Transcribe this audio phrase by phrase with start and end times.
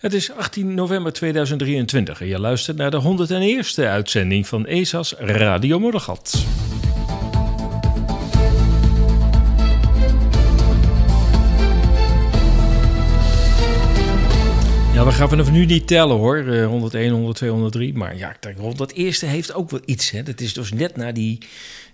[0.00, 5.78] Het is 18 november 2023 en je luistert naar de 101ste uitzending van ESA's Radio
[5.78, 6.44] Moddergat.
[14.94, 16.64] Ja, we gaan vanaf nu niet tellen hoor.
[16.64, 17.94] 101, 102, 103.
[17.94, 18.36] Maar ja,
[18.76, 20.10] dat eerste heeft ook wel iets.
[20.10, 20.22] Hè.
[20.22, 21.38] Dat is dus net na die,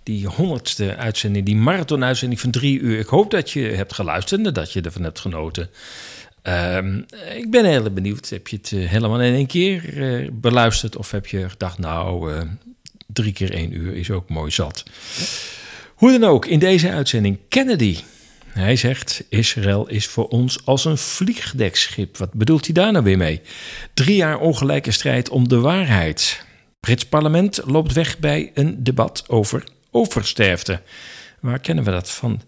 [0.02, 2.98] die honderdste uitzending, die marathon-uitzending van drie uur.
[2.98, 5.70] Ik hoop dat je hebt geluisterd en dat je ervan hebt genoten.
[6.46, 7.02] Ehm,
[7.34, 8.28] ik ben heel benieuwd.
[8.28, 10.96] Heb je het eh, helemaal in één keer uh, beluisterd?
[10.96, 12.40] Of heb je gedacht, nou, uh,
[13.06, 14.84] drie keer één uur is ook mooi zat.
[15.94, 17.98] Hoe dan ook, in deze uitzending Kennedy.
[18.46, 22.16] Hij zegt, Israël is voor ons als een vliegdekschip.
[22.16, 23.40] Wat bedoelt hij daar nou weer mee?
[23.94, 26.44] Drie jaar ongelijke strijd om de waarheid.
[26.80, 30.80] Brits parlement loopt weg bij een debat over oversterfte.
[31.40, 32.40] Waar kennen we dat van?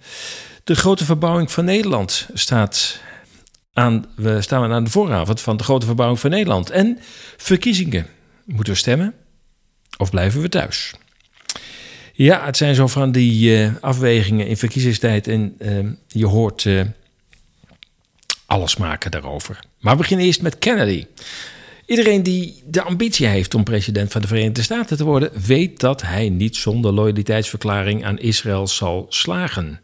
[0.65, 3.01] De grote verbouwing van Nederland staat
[4.17, 6.71] we staan aan de vooravond van de grote verbouwing van Nederland.
[6.71, 6.99] En
[7.37, 8.07] verkiezingen.
[8.45, 9.15] Moeten we stemmen
[9.97, 10.95] of blijven we thuis?
[12.13, 16.83] Ja, het zijn zo van die uh, afwegingen in verkiezingstijd en uh, je hoort uh,
[18.47, 19.59] alles maken daarover.
[19.81, 21.07] Maar we beginnen eerst met Kennedy.
[21.87, 26.03] Iedereen die de ambitie heeft om president van de Verenigde Staten te worden, weet dat
[26.03, 29.81] hij niet zonder loyaliteitsverklaring aan Israël zal slagen.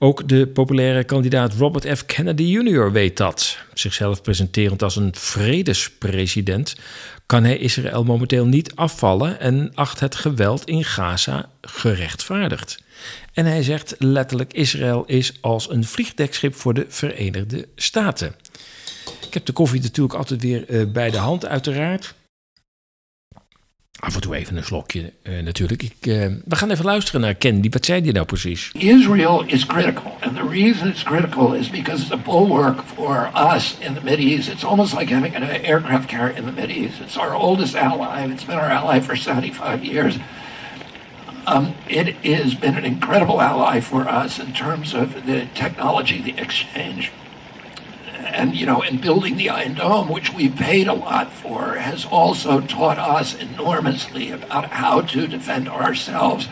[0.00, 2.06] Ook de populaire kandidaat Robert F.
[2.06, 2.92] Kennedy Jr.
[2.92, 3.58] weet dat.
[3.74, 6.76] Zichzelf presenterend als een vredespresident,
[7.26, 12.82] kan hij Israël momenteel niet afvallen en acht het geweld in Gaza gerechtvaardigd.
[13.32, 18.34] En hij zegt letterlijk: Israël is als een vliegdekschip voor de Verenigde Staten.
[19.26, 22.14] Ik heb de koffie natuurlijk altijd weer uh, bij de hand, uiteraard.
[24.00, 25.82] Af en toe even een slokje uh, natuurlijk.
[25.82, 27.70] Ik, uh, we gaan even luisteren naar Ken.
[27.70, 28.70] Wat zei hij nou precies?
[28.72, 30.16] Israel is critical.
[30.20, 34.48] And the reason it's critical is because it's a bulwark for us in the Mideast.
[34.48, 37.00] It's almost like having an aircraft carrier in the Mideast.
[37.00, 38.30] It's our oldest ally.
[38.32, 40.18] It's been our ally for 75 years.
[41.46, 46.42] Um, it has been an incredible ally for us in terms of the technology, the
[46.42, 47.10] exchange
[48.34, 52.04] and you know, and building the Iron Dome, which we paid a lot for, has
[52.04, 56.48] also taught us enormously about how to defend ourselves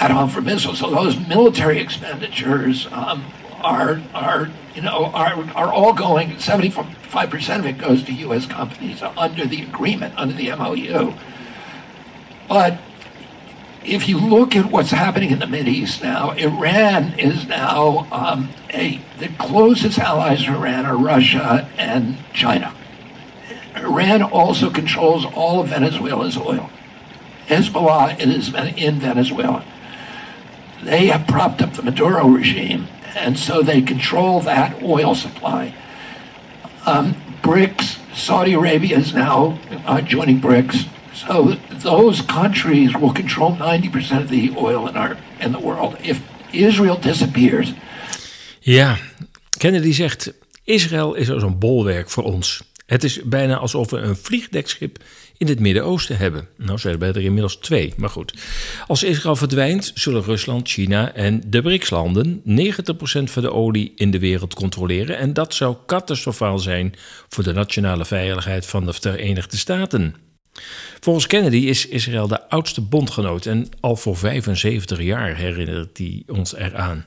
[0.00, 0.78] at home from missiles.
[0.78, 3.24] So those military expenditures um,
[3.60, 6.38] are are you know are are all going.
[6.38, 8.46] Seventy five percent of it goes to U.S.
[8.46, 11.14] companies under the agreement, under the MOU.
[12.48, 12.78] But
[13.84, 19.00] if you look at what's happening in the East now, Iran is now um, a
[19.18, 22.74] the closest allies to Iran are Russia and China.
[23.76, 26.70] Iran also controls all of Venezuela's oil.
[27.46, 29.64] Hezbollah is in Venezuela.
[30.82, 35.74] They have propped up the Maduro regime, and so they control that oil supply.
[36.86, 40.88] Um, BRICS, Saudi Arabia is now uh, joining BRICS.
[41.26, 45.94] So those countries will control 90% of the oil in, our, in the world.
[46.00, 47.72] If Israel disappears.
[48.60, 48.98] Ja,
[49.58, 50.32] Kennedy zegt:
[50.64, 52.62] Israël is als een bolwerk voor ons.
[52.86, 54.98] Het is bijna alsof we een vliegdekschip
[55.36, 56.48] in het Midden-Oosten hebben.
[56.56, 58.34] Nou, hebben er inmiddels twee, maar goed.
[58.86, 62.42] Als Israël verdwijnt, zullen Rusland, China en de BRICS-landen 90%
[63.24, 65.18] van de olie in de wereld controleren.
[65.18, 66.94] En dat zou catastrofaal zijn
[67.28, 70.14] voor de nationale veiligheid van de Verenigde Staten.
[71.00, 76.54] Volgens Kennedy is Israël de oudste bondgenoot en al voor 75 jaar herinnert hij ons
[76.54, 77.06] eraan.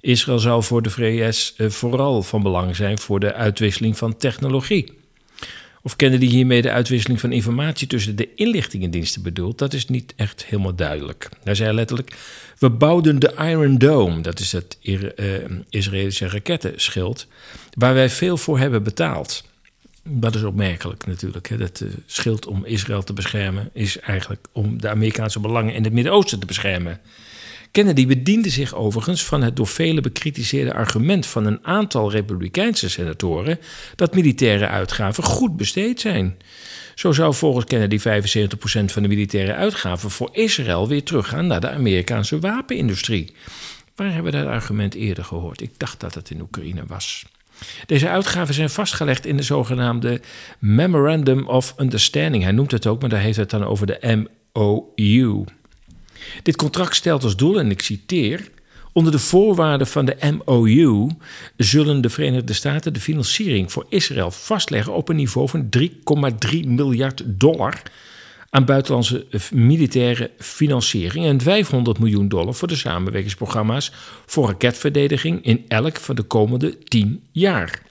[0.00, 4.98] Israël zou voor de VS eh, vooral van belang zijn voor de uitwisseling van technologie.
[5.82, 10.44] Of Kennedy hiermee de uitwisseling van informatie tussen de inlichtingendiensten bedoelt, dat is niet echt
[10.44, 11.28] helemaal duidelijk.
[11.42, 12.16] Hij zei letterlijk:
[12.58, 14.98] We bouwden de Iron Dome, dat is het uh,
[15.70, 17.26] Israëlische rakettenschild,
[17.74, 19.49] waar wij veel voor hebben betaald.
[20.02, 21.48] Dat is opmerkelijk natuurlijk.
[21.48, 21.56] Hè.
[21.56, 25.92] Dat uh, schild om Israël te beschermen is eigenlijk om de Amerikaanse belangen in het
[25.92, 27.00] Midden-Oosten te beschermen.
[27.70, 33.58] Kennedy bediende zich overigens van het door velen bekritiseerde argument van een aantal Republikeinse senatoren
[33.96, 36.36] dat militaire uitgaven goed besteed zijn.
[36.94, 38.02] Zo zou volgens Kennedy 75%
[38.84, 43.34] van de militaire uitgaven voor Israël weer teruggaan naar de Amerikaanse wapenindustrie.
[43.94, 45.60] Waar hebben we dat argument eerder gehoord?
[45.60, 47.24] Ik dacht dat het in Oekraïne was.
[47.86, 50.20] Deze uitgaven zijn vastgelegd in de zogenaamde
[50.58, 52.42] Memorandum of Understanding.
[52.42, 55.44] Hij noemt het ook, maar daar heeft het dan over de MOU.
[56.42, 58.50] Dit contract stelt als doel, en ik citeer.
[58.92, 61.08] Onder de voorwaarden van de MOU
[61.56, 65.88] zullen de Verenigde Staten de financiering voor Israël vastleggen op een niveau van 3,3
[66.66, 67.82] miljard dollar
[68.50, 73.92] aan buitenlandse militaire financiering en 500 miljoen dollar voor de samenwerkingsprogramma's
[74.26, 77.82] voor raketverdediging in elk van de komende 10 jaar.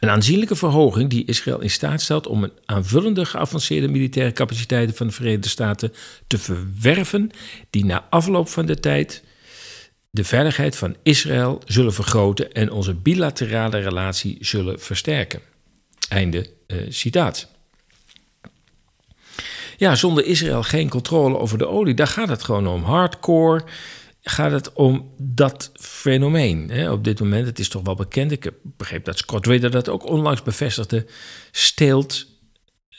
[0.00, 5.12] Een aanzienlijke verhoging die Israël in staat stelt om aanvullende geavanceerde militaire capaciteiten van de
[5.12, 5.92] Verenigde Staten
[6.26, 7.30] te verwerven,
[7.70, 9.24] die na afloop van de tijd
[10.10, 15.40] de veiligheid van Israël zullen vergroten en onze bilaterale relatie zullen versterken.
[16.08, 17.53] Einde uh, citaat.
[19.84, 21.94] Ja, zonder Israël geen controle over de olie.
[21.94, 22.82] Daar gaat het gewoon om.
[22.82, 23.64] Hardcore
[24.22, 26.70] gaat het om dat fenomeen.
[26.70, 26.90] Hè?
[26.90, 28.32] Op dit moment, het is toch wel bekend.
[28.32, 31.06] Ik begreep dat Scott Ritter dat ook onlangs bevestigde.
[31.50, 32.26] Steelt
[32.90, 32.98] uh,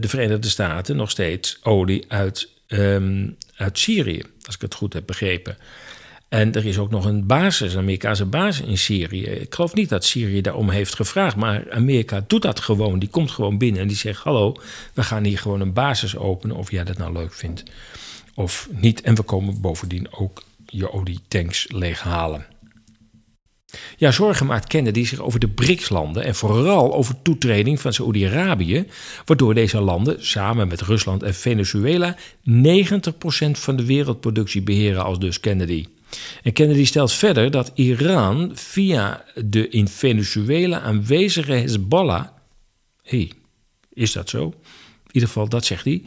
[0.00, 4.22] de Verenigde Staten nog steeds olie uit, um, uit Syrië.
[4.46, 5.56] Als ik het goed heb begrepen.
[6.34, 9.22] En er is ook nog een basis, een Amerikaanse basis in Syrië.
[9.22, 12.98] Ik geloof niet dat Syrië daarom heeft gevraagd, maar Amerika doet dat gewoon.
[12.98, 14.56] Die komt gewoon binnen en die zegt: Hallo,
[14.94, 16.56] we gaan hier gewoon een basis openen.
[16.56, 17.62] Of jij dat nou leuk vindt
[18.34, 19.00] of niet.
[19.00, 22.46] En we komen bovendien ook je olietanks leeghalen.
[23.96, 28.86] Ja, zorgen maakt Kennedy zich over de BRICS-landen en vooral over toetreding van Saoedi-Arabië,
[29.24, 32.20] waardoor deze landen samen met Rusland en Venezuela 90%
[33.50, 35.86] van de wereldproductie beheren als dus Kennedy.
[36.42, 42.26] En Kennedy stelt verder dat Iran via de in Venezuela aanwezige Hezbollah.
[43.02, 43.32] hey,
[43.92, 44.44] is dat zo?
[44.44, 46.02] In ieder geval, dat zegt hij.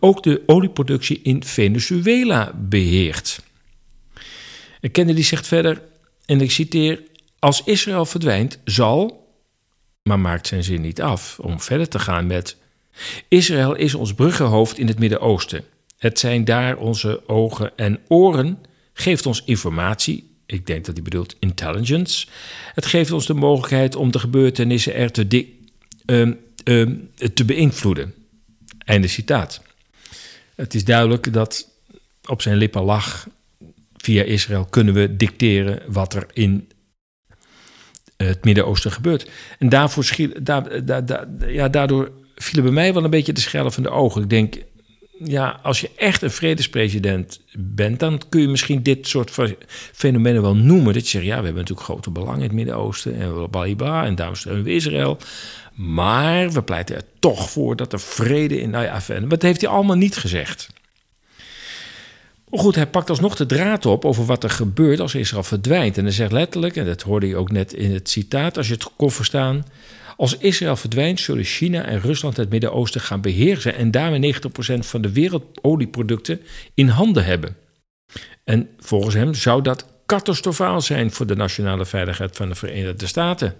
[0.00, 3.42] Ook de olieproductie in Venezuela beheert.
[4.80, 5.82] En Kennedy zegt verder,
[6.26, 7.02] en ik citeer:
[7.38, 9.26] Als Israël verdwijnt, zal,
[10.02, 12.56] maar maakt zijn zin niet af om verder te gaan met.
[13.28, 15.64] Israël is ons bruggenhoofd in het Midden-Oosten.
[15.98, 18.58] Het zijn daar onze ogen en oren
[18.92, 20.30] geeft ons informatie.
[20.46, 22.26] Ik denk dat hij bedoelt intelligence.
[22.74, 25.46] Het geeft ons de mogelijkheid om de gebeurtenissen er te,
[26.06, 26.30] uh,
[26.64, 26.86] uh,
[27.34, 28.14] te beïnvloeden.
[28.78, 29.62] Einde citaat.
[30.54, 31.68] Het is duidelijk dat
[32.28, 33.28] op zijn lippen lag.
[33.96, 36.68] Via Israël kunnen we dicteren wat er in
[38.16, 39.30] het Midden-Oosten gebeurt.
[39.58, 40.82] En daarvoor schiel, daar,
[41.52, 44.22] ja, daardoor vielen bij mij wel een beetje de schellen van de ogen.
[44.22, 44.56] Ik denk,
[45.24, 49.56] ja, als je echt een vredespresident bent, dan kun je misschien dit soort
[49.92, 50.94] fenomenen wel noemen.
[50.94, 54.14] Dat je zegt, ja, we hebben natuurlijk grote belangen in het Midden-Oosten en bla en
[54.14, 55.18] daarom steunen we Israël.
[55.74, 58.70] Maar we pleiten er toch voor dat er vrede in.
[58.70, 60.68] Nou wat heeft hij allemaal niet gezegd?
[62.50, 65.98] Goed, hij pakt alsnog de draad op over wat er gebeurt als Israël verdwijnt.
[65.98, 68.74] En hij zegt letterlijk, en dat hoorde je ook net in het citaat, als je
[68.74, 69.64] het kon verstaan.
[70.22, 74.38] Als Israël verdwijnt, zullen China en Rusland het Midden-Oosten gaan beheersen en daarmee 90%
[74.78, 76.40] van de wereldolieproducten
[76.74, 77.56] in handen hebben.
[78.44, 83.54] En volgens hem zou dat catastrofaal zijn voor de nationale veiligheid van de Verenigde Staten.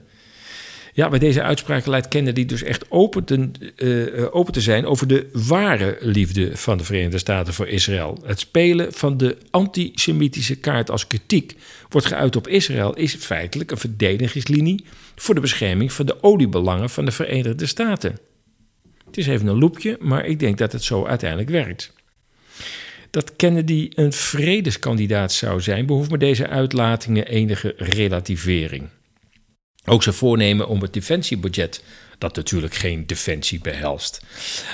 [0.95, 5.07] Ja, bij deze uitspraak leidt Kennedy dus echt open te, uh, open te zijn over
[5.07, 8.19] de ware liefde van de Verenigde Staten voor Israël.
[8.25, 11.55] Het spelen van de antisemitische kaart als kritiek
[11.89, 14.85] wordt geuit op Israël is feitelijk een verdedigingslinie
[15.17, 18.19] voor de bescherming van de oliebelangen van de Verenigde Staten.
[19.07, 21.93] Het is even een loepje, maar ik denk dat het zo uiteindelijk werkt.
[23.11, 28.89] Dat Kennedy een vredeskandidaat zou zijn, behoeft met deze uitlatingen enige relativering.
[29.85, 31.85] Ook zijn voornemen om het defensiebudget,
[32.19, 34.23] dat natuurlijk geen defensie behelst,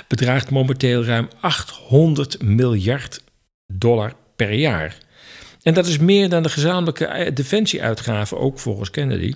[0.08, 3.22] bedraagt momenteel ruim 800 miljard
[3.66, 4.98] dollar per jaar.
[5.62, 9.34] En dat is meer dan de gezamenlijke defensieuitgaven, ook volgens Kennedy,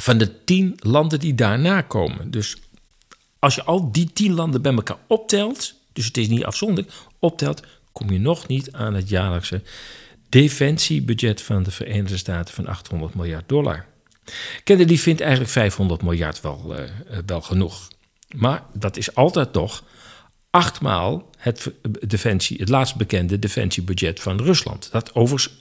[0.00, 2.30] van de tien landen die daarna komen.
[2.30, 2.56] Dus
[3.38, 7.62] als je al die tien landen bij elkaar optelt, dus het is niet afzonderlijk, optelt,
[7.92, 9.62] kom je nog niet aan het jaarlijkse
[10.28, 13.86] defensiebudget van de Verenigde Staten van 800 miljard dollar.
[14.64, 16.84] Kennedy vindt eigenlijk 500 miljard wel, uh,
[17.26, 17.88] wel genoeg.
[18.36, 19.84] Maar dat is altijd nog
[20.50, 21.72] achtmaal het,
[22.06, 24.88] defensie, het laatst bekende defensiebudget van Rusland.
[24.92, 25.60] Dat overigens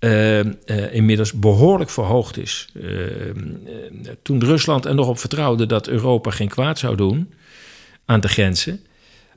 [0.00, 2.68] uh, uh, inmiddels behoorlijk verhoogd is.
[4.22, 7.34] toen Rusland er nog op vertrouwde dat Europa geen kwaad zou doen
[8.04, 8.86] aan de grenzen,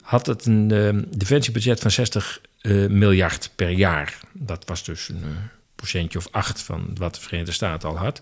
[0.01, 2.41] had het een defensiebudget van 60
[2.89, 4.19] miljard per jaar.
[4.33, 5.23] Dat was dus een
[5.75, 8.19] procentje of acht van wat de Verenigde Staten al had.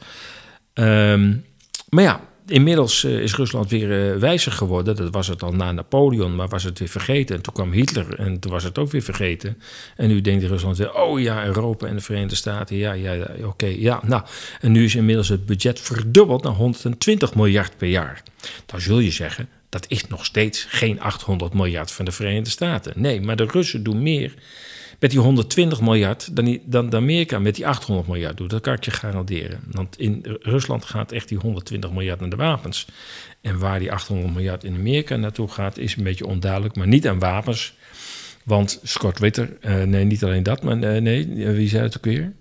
[0.74, 1.46] Um,
[1.90, 4.96] maar ja, inmiddels uh, is Rusland weer uh, wijzer geworden.
[4.96, 7.36] Dat was het al na Napoleon, maar was het weer vergeten.
[7.36, 9.62] En toen kwam Hitler en toen was het ook weer vergeten.
[9.96, 13.28] En nu denkt Rusland weer, oh ja, Europa en de Verenigde Staten, ja, ja, ja
[13.44, 14.02] oké, ja.
[14.06, 14.24] Nou,
[14.60, 18.24] en nu is inmiddels het budget verdubbeld naar 120 miljard per jaar.
[18.66, 22.94] Dan zul je zeggen, dat is nog steeds geen 800 miljard van de Verenigde Staten.
[22.96, 24.34] Nee, maar de Russen doen meer
[25.04, 28.50] met die 120 miljard dan, dan Amerika met die 800 miljard doet.
[28.50, 29.60] Dat kan ik je garanderen.
[29.72, 32.88] Want in Rusland gaat echt die 120 miljard naar de wapens.
[33.42, 36.76] En waar die 800 miljard in Amerika naartoe gaat, is een beetje onduidelijk.
[36.76, 37.74] Maar niet aan wapens.
[38.44, 42.06] Want Scott Witter, uh, nee, niet alleen dat, maar uh, nee, wie zei het ook
[42.06, 42.34] weer?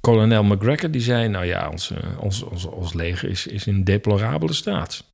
[0.00, 3.84] kolonel McGregor die zei: Nou ja, ons, eh, ons, ons, ons leger is, is in
[3.84, 5.04] deplorabele staat.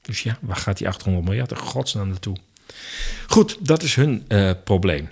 [0.00, 2.36] Dus ja, waar gaat die 800 miljard in godsnaam naartoe?
[3.26, 4.26] Goed, dat is hun
[4.64, 5.08] probleem.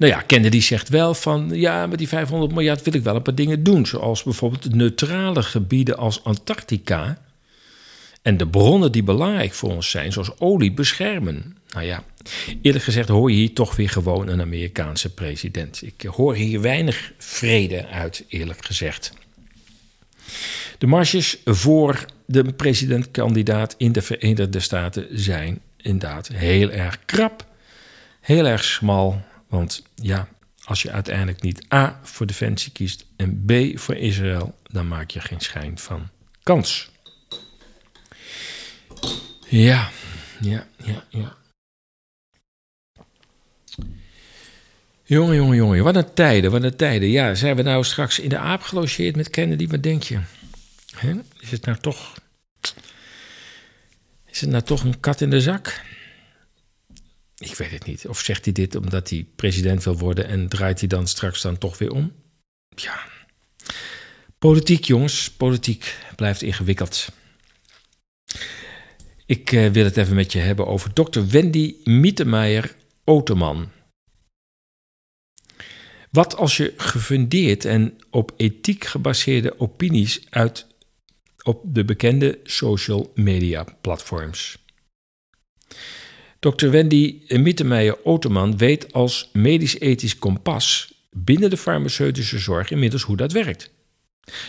[0.00, 3.22] Nou ja, Kennedy zegt wel van ja, met die 500 miljard wil ik wel een
[3.22, 3.86] paar dingen doen.
[3.86, 7.18] Zoals bijvoorbeeld neutrale gebieden als Antarctica
[8.22, 11.56] en de bronnen die belangrijk voor ons zijn, zoals olie, beschermen.
[11.72, 12.04] Nou ja,
[12.62, 15.82] eerlijk gezegd hoor je hier toch weer gewoon een Amerikaanse president.
[15.82, 19.12] Ik hoor hier weinig vrede uit, eerlijk gezegd.
[20.78, 27.46] De marges voor de presidentkandidaat in de Verenigde Staten zijn inderdaad heel erg krap,
[28.20, 29.28] heel erg smal.
[29.50, 30.28] Want ja,
[30.64, 35.20] als je uiteindelijk niet A voor defensie kiest en B voor Israël, dan maak je
[35.20, 36.08] geen schijn van
[36.42, 36.90] kans.
[39.48, 39.90] Ja,
[40.40, 41.36] ja, ja, ja.
[45.04, 47.08] Jongen, jongen, jongen, wat een tijden, wat een tijden.
[47.08, 49.66] Ja, zijn we nou straks in de aap gelogeerd met Kennedy?
[49.66, 50.20] Wat denk je?
[51.40, 52.14] Is het nou toch.
[54.26, 55.82] Is het nou toch een kat in de zak?
[57.40, 58.08] Ik weet het niet.
[58.08, 61.58] Of zegt hij dit omdat hij president wil worden en draait hij dan straks dan
[61.58, 62.12] toch weer om?
[62.74, 63.08] Ja.
[64.38, 67.08] Politiek, jongens, politiek blijft ingewikkeld.
[69.26, 71.20] Ik uh, wil het even met je hebben over Dr.
[71.20, 73.70] Wendy Mietemeijer Oteman.
[76.10, 80.66] Wat als je gefundeerd en op ethiek gebaseerde opinies uit
[81.42, 84.58] op de bekende social media platforms?
[86.40, 86.70] Dr.
[86.70, 93.70] Wendy Mietemeijer Oteman weet als medisch-ethisch kompas binnen de farmaceutische zorg inmiddels hoe dat werkt.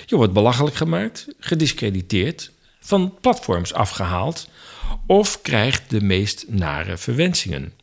[0.05, 4.49] Je wordt belachelijk gemaakt, gediscrediteerd, van platforms afgehaald
[5.07, 7.73] of krijgt de meest nare verwensingen.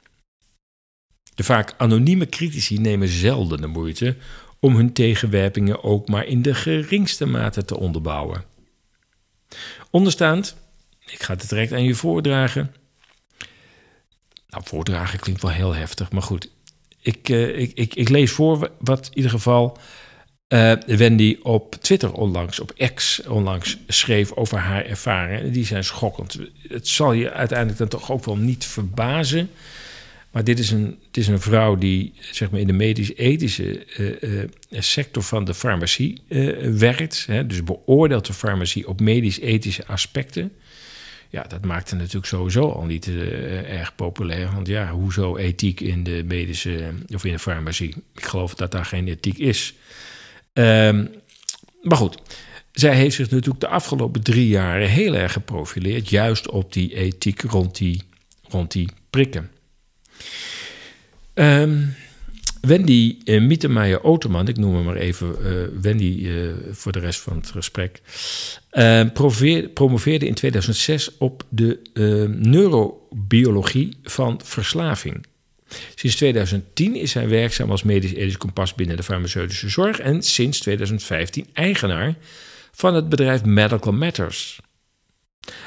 [1.35, 4.17] De vaak anonieme critici nemen zelden de moeite
[4.61, 8.45] om hun tegenwerpingen ook maar in de geringste mate te onderbouwen.
[9.91, 10.57] Onderstaand,
[11.07, 12.75] ik ga het direct aan je voordragen.
[14.49, 16.51] Nou, voordragen klinkt wel heel heftig, maar goed.
[17.03, 19.79] Ik, uh, ik, ik, ik lees voor wat in ieder geval
[20.49, 25.53] uh, Wendy op Twitter onlangs, op X onlangs, schreef over haar ervaringen.
[25.53, 26.39] Die zijn schokkend.
[26.69, 29.51] Het zal je uiteindelijk dan toch ook wel niet verbazen.
[30.31, 33.87] Maar dit is een, het is een vrouw die zeg maar, in de medisch-ethische
[34.21, 36.21] uh, sector van de farmacie
[36.79, 37.25] werkt.
[37.27, 40.53] Hè, dus beoordeelt de farmacie op medisch-ethische aspecten.
[41.31, 43.09] Ja, dat maakt het natuurlijk sowieso al niet
[43.67, 44.51] erg populair.
[44.55, 47.95] Want ja, hoezo ethiek in de medische of in de farmacie?
[48.15, 49.75] Ik geloof dat daar geen ethiek is.
[50.53, 51.09] Um,
[51.83, 52.19] maar goed,
[52.73, 57.43] zij heeft zich natuurlijk de afgelopen drie jaren heel erg geprofileerd, juist op die ethiek
[57.43, 58.03] rond die,
[58.49, 59.51] rond die prikken.
[61.35, 61.95] Um,
[62.61, 67.21] Wendy uh, Mietermeijer Oterman, ik noem hem maar even uh, Wendy uh, voor de rest
[67.21, 68.01] van het gesprek,
[69.75, 71.81] promoveerde in 2006 op de
[72.39, 75.27] neurobiologie van verslaving.
[75.95, 80.59] Sinds 2010 is hij werkzaam als medisch ethisch kompas binnen de farmaceutische zorg en sinds
[80.59, 82.15] 2015 eigenaar
[82.73, 84.61] van het bedrijf Medical Matters.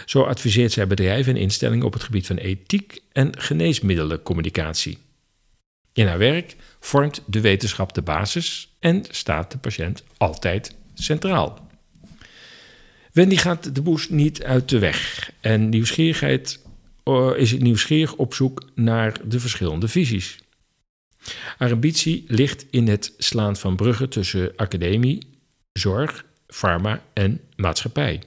[0.05, 4.97] Zo adviseert zij bedrijven en instellingen op het gebied van ethiek en geneesmiddelencommunicatie.
[5.93, 11.69] In haar werk vormt de wetenschap de basis en staat de patiënt altijd centraal.
[13.11, 16.59] Wendy gaat de boes niet uit de weg en nieuwsgierigheid
[17.35, 20.37] is nieuwsgierig op zoek naar de verschillende visies.
[21.57, 25.19] Haar ambitie ligt in het slaan van bruggen tussen academie,
[25.73, 28.21] zorg, pharma en maatschappij.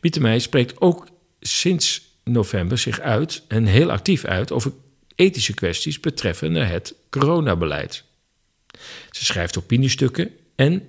[0.00, 1.08] Mietemij spreekt ook
[1.40, 4.72] sinds november zich uit en heel actief uit over
[5.14, 8.04] ethische kwesties betreffende het coronabeleid.
[9.10, 10.88] Ze schrijft opiniestukken en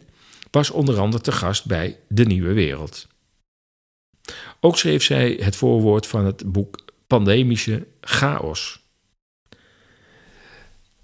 [0.52, 3.08] was onder andere te gast bij De Nieuwe Wereld.
[4.60, 8.80] Ook schreef zij het voorwoord van het boek Pandemische Chaos.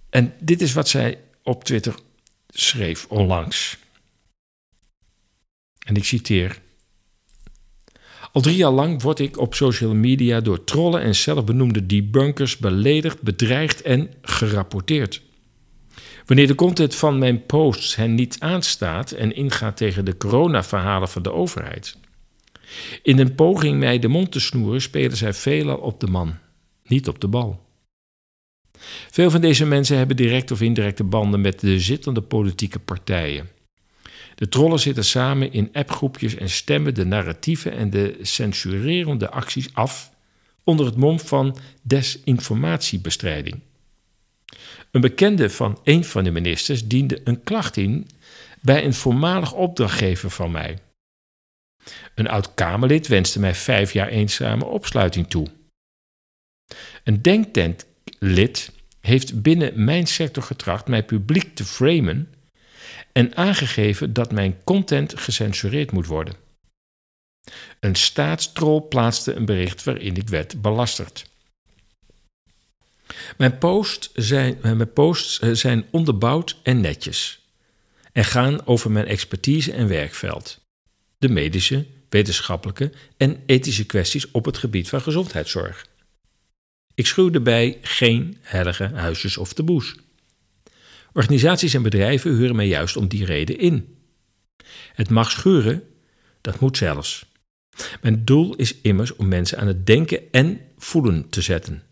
[0.10, 1.96] En dit is wat zij op Twitter
[2.48, 3.78] schreef onlangs.
[5.86, 6.62] En ik citeer.
[8.38, 13.22] Al drie jaar lang word ik op social media door trollen en zelfbenoemde debunkers beledigd,
[13.22, 15.22] bedreigd en gerapporteerd.
[16.26, 21.22] Wanneer de content van mijn posts hen niet aanstaat en ingaat tegen de coronaverhalen van
[21.22, 21.98] de overheid,
[23.02, 26.36] in een poging mij de mond te snoeren spelen zij veelal op de man,
[26.84, 27.66] niet op de bal.
[29.12, 33.57] Veel van deze mensen hebben direct of indirecte banden met de zittende politieke partijen.
[34.38, 40.12] De trollen zitten samen in appgroepjes en stemmen de narratieven en de censurerende acties af
[40.64, 43.60] onder het mom van desinformatiebestrijding.
[44.92, 48.08] Een bekende van een van de ministers diende een klacht in
[48.62, 50.80] bij een voormalig opdrachtgever van mij.
[52.16, 55.48] Een oud Kamerlid wenste mij vijf jaar eenzame opsluiting toe.
[57.04, 62.32] Een denktentlid heeft binnen mijn sector getracht mij publiek te framen
[63.18, 66.36] en aangegeven dat mijn content gecensureerd moet worden.
[67.80, 71.30] Een staatstrol plaatste een bericht waarin ik werd belasterd.
[73.38, 77.40] Mijn, post zijn, mijn posts eh, zijn onderbouwd en netjes
[78.12, 80.60] en gaan over mijn expertise en werkveld.
[81.18, 85.86] De medische, wetenschappelijke en ethische kwesties op het gebied van gezondheidszorg.
[86.96, 89.96] Ik schuw erbij geen heilige huisjes of taboes.
[91.18, 93.98] Organisaties en bedrijven huren mij juist om die reden in.
[94.94, 95.84] Het mag schuren,
[96.42, 97.26] dat moet zelfs.
[98.02, 101.84] Mijn doel is immers om mensen aan het denken en voelen te zetten.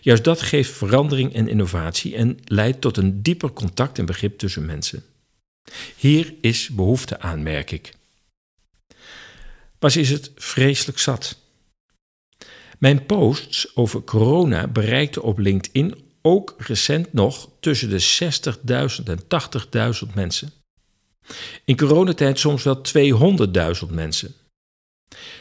[0.00, 4.66] Juist dat geeft verandering en innovatie en leidt tot een dieper contact en begrip tussen
[4.66, 5.04] mensen.
[5.96, 7.94] Hier is behoefte aan, merk ik.
[9.78, 11.38] Pas is het vreselijk zat.
[12.78, 18.28] Mijn posts over corona bereikten op LinkedIn ook recent nog tussen de
[18.98, 19.20] 60.000 en
[20.06, 20.52] 80.000 mensen.
[21.64, 22.80] In coronatijd soms wel
[23.86, 24.34] 200.000 mensen.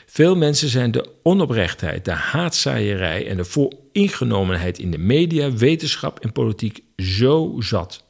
[0.05, 6.31] Veel mensen zijn de onoprechtheid, de haatzaaierij en de vooringenomenheid in de media, wetenschap en
[6.31, 8.03] politiek zo zat.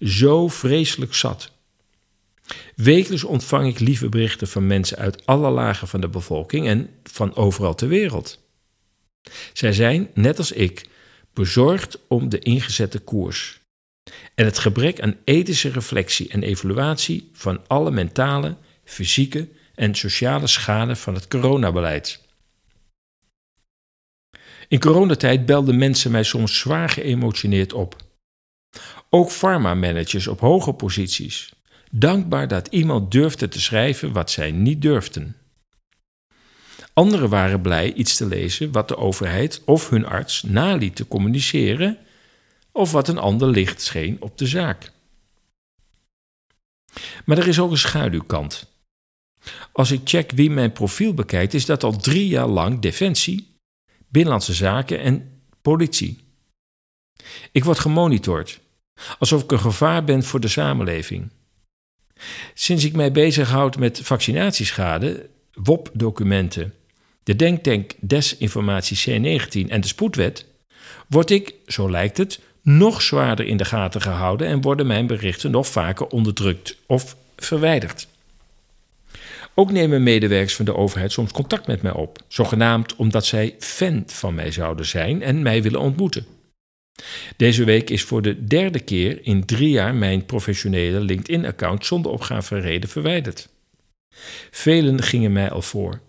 [0.00, 1.50] Zo vreselijk zat.
[2.76, 7.36] Wekelijks ontvang ik lieve berichten van mensen uit alle lagen van de bevolking en van
[7.36, 8.44] overal ter wereld.
[9.52, 10.86] Zij zijn, net als ik,
[11.36, 13.60] bezorgd om de ingezette koers
[14.34, 20.96] en het gebrek aan ethische reflectie en evaluatie van alle mentale, fysieke en sociale schade
[20.96, 22.24] van het coronabeleid.
[24.68, 27.96] In coronatijd belden mensen mij soms zwaar geëmotioneerd op.
[29.10, 31.52] Ook pharma-managers op hoge posities,
[31.90, 35.36] dankbaar dat iemand durfde te schrijven wat zij niet durfden.
[36.98, 41.98] Anderen waren blij iets te lezen wat de overheid of hun arts naliet te communiceren,
[42.72, 44.92] of wat een ander licht scheen op de zaak.
[47.24, 48.72] Maar er is ook een schaduwkant.
[49.72, 53.56] Als ik check wie mijn profiel bekijkt, is dat al drie jaar lang Defensie,
[54.08, 56.24] Binnenlandse Zaken en Politie.
[57.52, 58.60] Ik word gemonitord,
[59.18, 61.30] alsof ik een gevaar ben voor de samenleving.
[62.54, 66.74] Sinds ik mij bezighoud met vaccinatieschade, WOP-documenten,
[67.26, 70.46] de denktank Desinformatie C19 en de spoedwet,
[71.08, 75.50] word ik, zo lijkt het, nog zwaarder in de gaten gehouden en worden mijn berichten
[75.50, 78.08] nog vaker onderdrukt of verwijderd.
[79.54, 84.02] Ook nemen medewerkers van de overheid soms contact met mij op, zogenaamd omdat zij fan
[84.06, 86.26] van mij zouden zijn en mij willen ontmoeten.
[87.36, 92.58] Deze week is voor de derde keer in drie jaar mijn professionele LinkedIn-account zonder opgave
[92.58, 93.48] reden verwijderd.
[94.50, 96.00] Velen gingen mij al voor.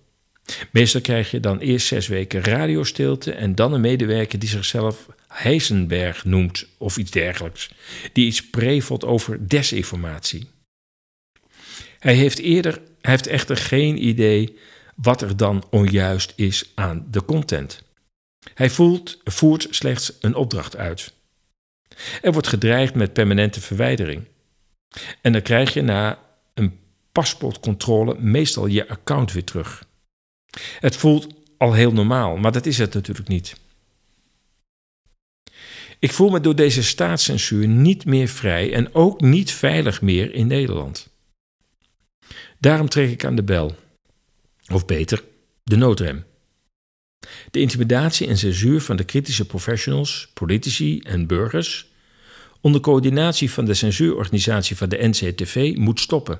[0.71, 6.25] Meestal krijg je dan eerst zes weken radiostilte en dan een medewerker die zichzelf Heisenberg
[6.25, 7.71] noemt of iets dergelijks,
[8.13, 10.47] die iets prevelt over desinformatie.
[11.99, 14.57] Hij heeft, eerder, hij heeft echter geen idee
[14.95, 17.83] wat er dan onjuist is aan de content.
[18.53, 21.13] Hij voelt, voert slechts een opdracht uit.
[22.21, 24.23] Er wordt gedreigd met permanente verwijdering.
[25.21, 26.19] En dan krijg je na
[26.53, 26.79] een
[27.11, 29.85] paspoortcontrole meestal je account weer terug.
[30.79, 33.55] Het voelt al heel normaal, maar dat is het natuurlijk niet.
[35.99, 40.47] Ik voel me door deze staatscensuur niet meer vrij en ook niet veilig meer in
[40.47, 41.09] Nederland.
[42.59, 43.75] Daarom trek ik aan de bel.
[44.73, 45.23] Of beter,
[45.63, 46.25] de noodrem.
[47.51, 51.91] De intimidatie en censuur van de kritische professionals, politici en burgers,
[52.61, 56.39] onder coördinatie van de censuurorganisatie van de NCTV, moet stoppen.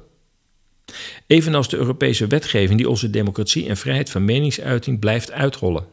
[1.28, 5.88] Evenals de Europese wetgeving die onze democratie en vrijheid van meningsuiting blijft uithollen.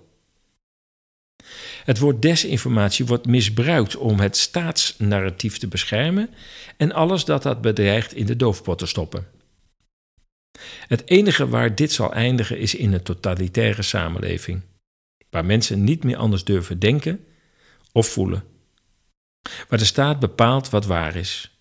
[1.85, 6.31] Het woord desinformatie wordt misbruikt om het staatsnarratief te beschermen
[6.77, 9.27] en alles dat dat bedreigt in de doofpot te stoppen.
[10.89, 14.63] Het enige waar dit zal eindigen is in een totalitaire samenleving,
[15.31, 17.25] waar mensen niet meer anders durven denken
[17.93, 18.45] of voelen.
[19.69, 21.59] Waar de staat bepaalt wat waar is.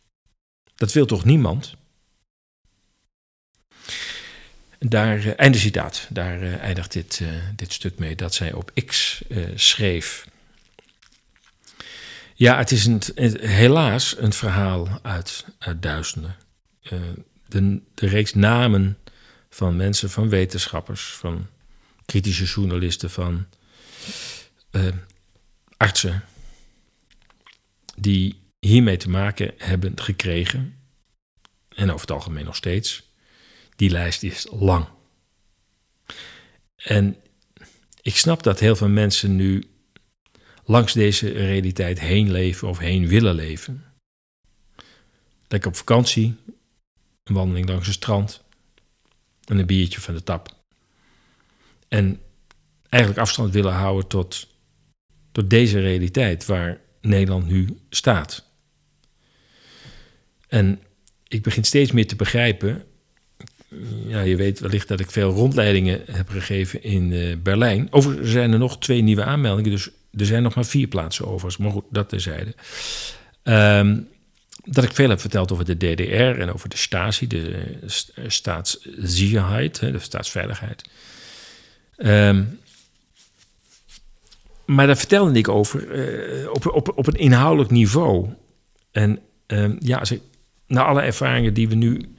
[0.75, 1.75] Dat wil toch niemand?
[4.85, 8.71] Daar, uh, einde citaat, daar uh, eindigt dit, uh, dit stuk mee dat zij op
[8.85, 9.21] X
[9.55, 10.27] schreef.
[12.33, 13.01] Ja, het is een,
[13.41, 16.35] helaas een verhaal uit, uit duizenden.
[17.47, 18.97] de, de reeks namen
[19.49, 21.47] van mensen, van wetenschappers, van
[22.05, 23.47] kritische journalisten, van
[25.77, 26.23] artsen,
[27.95, 30.77] die hiermee te maken hebben gekregen,
[31.75, 33.12] en over het algemeen nog steeds,
[33.75, 34.87] die lijst is lang.
[36.75, 37.15] En
[38.01, 39.63] ik snap dat heel veel mensen nu
[40.63, 43.83] langs deze realiteit heen leven of heen willen leven.
[45.47, 46.35] Lekker op vakantie,
[47.23, 48.43] een wandeling langs het strand
[49.43, 50.61] en een biertje van de tap.
[51.87, 52.21] En
[52.89, 54.47] eigenlijk afstand willen houden tot,
[55.31, 58.51] tot deze realiteit waar Nederland nu staat.
[60.47, 60.81] En
[61.27, 62.85] ik begin steeds meer te begrijpen.
[64.07, 67.87] Ja, je weet wellicht dat ik veel rondleidingen heb gegeven in uh, Berlijn.
[67.89, 71.55] Overigens zijn er nog twee nieuwe aanmeldingen, dus er zijn nog maar vier plaatsen over.
[71.59, 72.53] Maar goed, dat terzijde.
[73.43, 74.07] Um,
[74.65, 79.79] dat ik veel heb verteld over de DDR en over de Stasi, de uh, staatssicherheid,
[79.79, 80.83] de staatsveiligheid.
[81.97, 82.59] Um,
[84.65, 85.87] maar daar vertelde ik over
[86.51, 88.29] op, op, op een inhoudelijk niveau.
[88.91, 90.01] En um, ja,
[90.67, 92.15] na alle ervaringen die we nu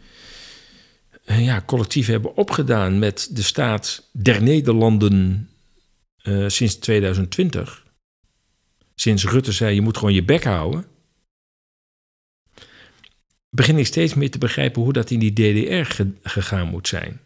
[1.24, 5.48] ja, collectief hebben opgedaan met de staat der Nederlanden
[6.22, 7.86] uh, sinds 2020,
[8.94, 10.86] sinds Rutte zei je moet gewoon je bek houden,
[13.50, 17.20] begin ik steeds meer te begrijpen hoe dat in die DDR ge gegaan moet zijn.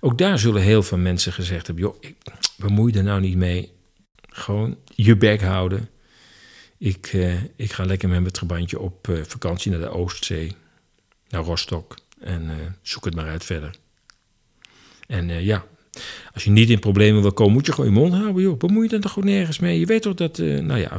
[0.00, 2.16] Ook daar zullen heel veel mensen gezegd hebben: joh, ik
[2.56, 3.72] bemoei er nou niet mee.
[4.28, 5.88] Gewoon je bek houden.
[6.78, 10.52] Ik, uh, ik ga lekker met mijn trabantje op vakantie naar de Oostzee,
[11.28, 11.96] naar Rostock.
[12.20, 13.74] En uh, zoek het maar uit verder.
[15.06, 15.64] En ja,
[16.32, 18.42] als je niet in problemen wil komen, moet je gewoon je mond houden.
[18.42, 18.58] Joh.
[18.58, 19.78] Bemoei je dan toch gewoon nergens mee.
[19.78, 20.98] Je weet toch dat, nou ja.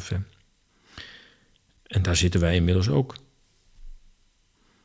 [1.83, 3.15] En daar zitten wij inmiddels ook.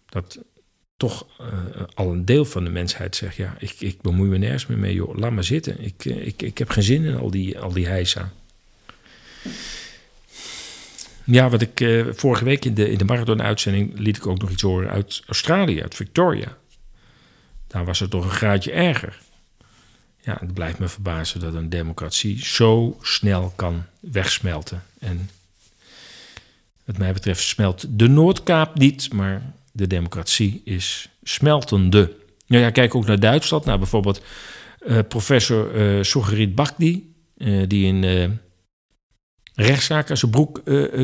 [0.08, 0.38] Dat
[0.96, 1.26] toch
[1.94, 4.94] al een deel van de mensheid zegt: Ja, ik, ik bemoei me nergens meer mee,
[4.94, 5.16] joh.
[5.16, 5.80] Laat maar zitten.
[5.80, 8.32] Ik, ik, ik heb geen zin in al die, al die heisa.
[11.26, 14.50] Ja, wat ik uh, vorige week in de, in de marathon-uitzending liet ik ook nog
[14.50, 16.56] iets horen uit Australië, uit Victoria.
[17.66, 19.18] Daar was het toch een graadje erger.
[20.20, 24.82] Ja, het blijft me verbazen dat een democratie zo snel kan wegsmelten.
[24.98, 25.30] En
[26.84, 32.16] wat mij betreft smelt de Noordkaap niet, maar de democratie is smeltende.
[32.46, 33.64] Nou ja, kijk ook naar Duitsland.
[33.64, 34.22] Nou, bijvoorbeeld
[34.86, 37.14] uh, professor uh, Sogerit Bakdi,
[37.66, 38.38] die in
[39.56, 40.62] rechtszaak aan zijn broek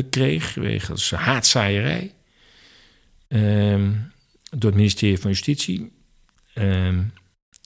[0.09, 2.13] kreeg wegens haatzaaierij.
[3.27, 3.91] Ehm,
[4.49, 5.91] door het ministerie van Justitie.
[6.53, 7.03] Ehm,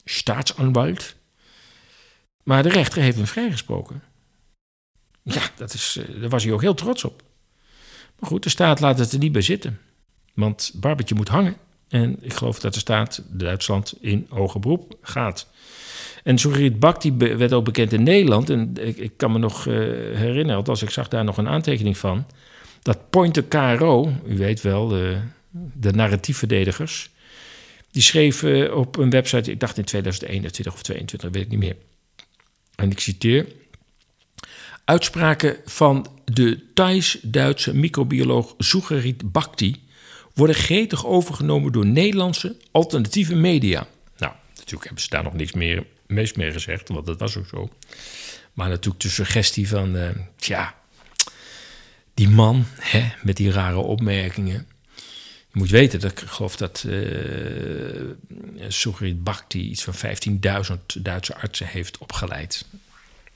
[0.06, 1.16] staatsanwalt.
[2.44, 4.04] Maar de rechter heeft hem vrijgesproken.
[5.24, 7.24] Ja, dat is, daar was hij ook heel trots op.
[8.20, 9.80] Maar goed, de staat laat het er niet bij zitten.
[10.34, 11.58] Want Barbetje moet hangen.
[11.90, 15.48] En ik geloof dat de staat Duitsland in hoger beroep gaat.
[16.24, 18.50] En Soerit Bakti werd ook bekend in Nederland.
[18.50, 19.74] En ik, kan me nog uh,
[20.16, 22.26] herinneren, althans ik zag daar nog een aantekening van...
[22.82, 25.18] dat Pointer KRO, u weet wel, de,
[25.74, 27.10] de narratiefverdedigers...
[27.92, 31.86] die schreven op een website, ik dacht in 2021 of 2022, weet ik niet meer.
[32.76, 33.46] En ik citeer...
[34.86, 39.87] Uitspraken van de Thais-Duitse microbioloog Sugerit Bhakti
[40.38, 43.88] worden gretig overgenomen door Nederlandse alternatieve media.
[44.18, 47.70] Nou, natuurlijk hebben ze daar nog niks meer, meest gezegd, want dat was ook zo.
[48.54, 50.76] Maar natuurlijk de suggestie van, uh, tja,
[52.14, 54.68] die man hè, met die rare opmerkingen.
[55.52, 58.02] Je moet weten dat ik geloof dat uh,
[58.68, 62.66] Sugerit Bhakti iets van 15.000 Duitse artsen heeft opgeleid.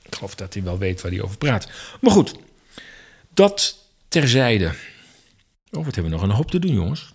[0.02, 1.68] Ik geloof dat hij wel weet waar hij over praat.
[2.00, 2.34] Maar goed,
[3.34, 4.72] dat terzijde.
[5.76, 7.14] Oh, wat hebben we nog een hoop te doen, jongens.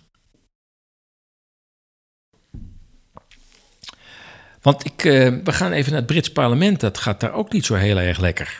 [4.60, 6.80] Want ik, uh, we gaan even naar het Brits parlement.
[6.80, 8.58] Dat gaat daar ook niet zo heel erg lekker.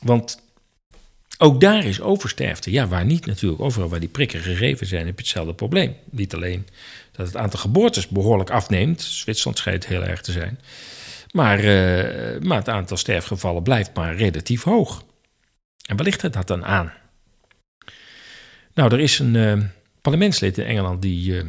[0.00, 0.42] Want
[1.38, 2.70] ook daar is oversterfte.
[2.70, 3.62] Ja, waar niet natuurlijk.
[3.62, 5.96] Overal waar die prikken gegeven zijn, heb je hetzelfde probleem.
[6.10, 6.66] Niet alleen
[7.12, 9.02] dat het aantal geboortes behoorlijk afneemt.
[9.02, 10.60] Zwitserland schijnt heel erg te zijn.
[11.30, 15.04] Maar, uh, maar het aantal sterfgevallen blijft maar relatief hoog.
[15.86, 16.92] En waar ligt het dat dan aan?
[18.74, 19.58] Nou, er is een uh,
[20.00, 21.42] parlementslid in Engeland die uh,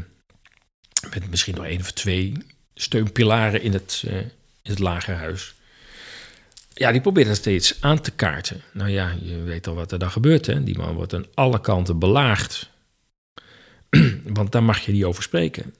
[1.14, 2.34] met misschien nog één of twee
[2.74, 4.30] steunpilaren in het, uh, in
[4.62, 5.56] het lagerhuis.
[6.74, 8.62] Ja, die probeert dat steeds aan te kaarten.
[8.74, 10.46] Nou ja, je weet al wat er dan gebeurt.
[10.46, 10.64] Hè?
[10.64, 12.70] Die man wordt aan alle kanten belaagd.
[14.24, 15.74] Want daar mag je niet over spreken.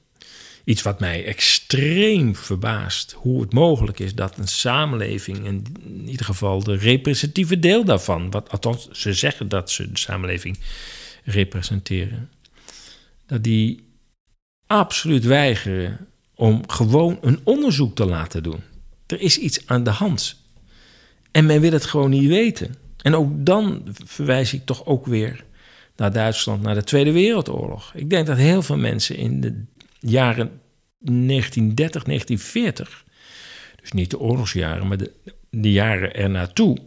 [0.64, 3.12] Iets wat mij extreem verbaast.
[3.12, 8.50] Hoe het mogelijk is dat een samenleving, in ieder geval de representatieve deel daarvan, wat,
[8.50, 10.58] althans ze zeggen dat ze de samenleving
[11.26, 12.30] representeren.
[13.26, 13.88] Dat die
[14.68, 18.62] absoluut weigeren om gewoon een onderzoek te laten doen.
[19.06, 20.44] Er is iets aan de hand.
[21.32, 22.76] En men wil het gewoon niet weten.
[23.02, 25.46] En ook dan verwijs ik toch ook weer
[25.96, 27.94] naar Duitsland, naar de Tweede Wereldoorlog.
[27.96, 29.64] Ik denk dat heel veel mensen in de
[30.00, 30.62] jaren
[30.98, 33.06] 1930, 1940,
[33.82, 35.12] dus niet de oorlogsjaren, maar de,
[35.50, 36.78] de jaren ernaartoe,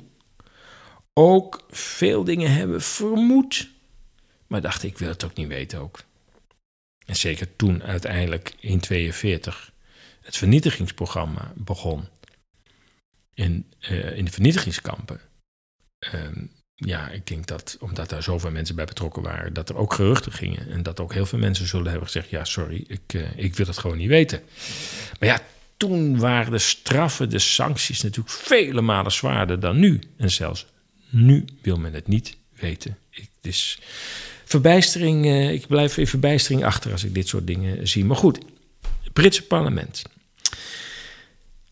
[1.13, 3.71] ook veel dingen hebben vermoed.
[4.49, 6.01] Maar dacht ik wil het ook niet weten ook.
[7.07, 9.73] En zeker toen uiteindelijk in 42
[10.21, 12.09] het vernietigingsprogramma begon.
[13.35, 15.21] In, uh, in de vernietigingskampen.
[15.99, 19.95] Ehm, ja, ik denk dat omdat daar zoveel mensen bij betrokken waren, dat er ook
[19.95, 20.71] geruchten gingen.
[20.71, 23.67] En dat ook heel veel mensen zullen hebben gezegd: ja, sorry, ik, uh, ik wil
[23.67, 24.43] het gewoon niet weten.
[25.21, 25.41] Maar ja,
[25.77, 30.01] toen waren de straffen, de sancties natuurlijk vele malen zwaarder dan nu.
[30.17, 30.67] En zelfs
[31.09, 32.99] nu wil men het niet weten.
[33.11, 33.79] Ik, dus
[34.49, 38.05] verbijstering, uh, ik blijf in verbijstering achter als ik dit soort dingen zie.
[38.05, 38.39] Maar goed,
[39.03, 40.03] het Britse parlement.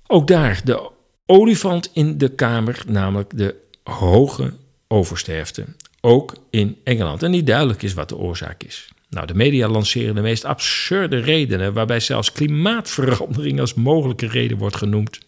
[0.06, 0.90] Ook daar de
[1.26, 4.52] olifant in de kamer, namelijk de hoge
[4.88, 5.64] oversterfte.
[6.00, 7.22] Ook in Engeland.
[7.22, 8.88] En niet duidelijk is wat de oorzaak is.
[9.10, 14.76] Nou, de media lanceren de meest absurde redenen, waarbij zelfs klimaatverandering als mogelijke reden wordt
[14.76, 15.18] genoemd.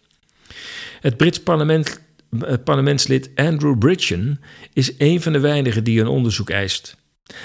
[1.01, 2.01] Het Brits parlement,
[2.41, 4.41] eh, parlementslid Andrew Bridgen
[4.73, 6.97] is een van de weinigen die een onderzoek eist.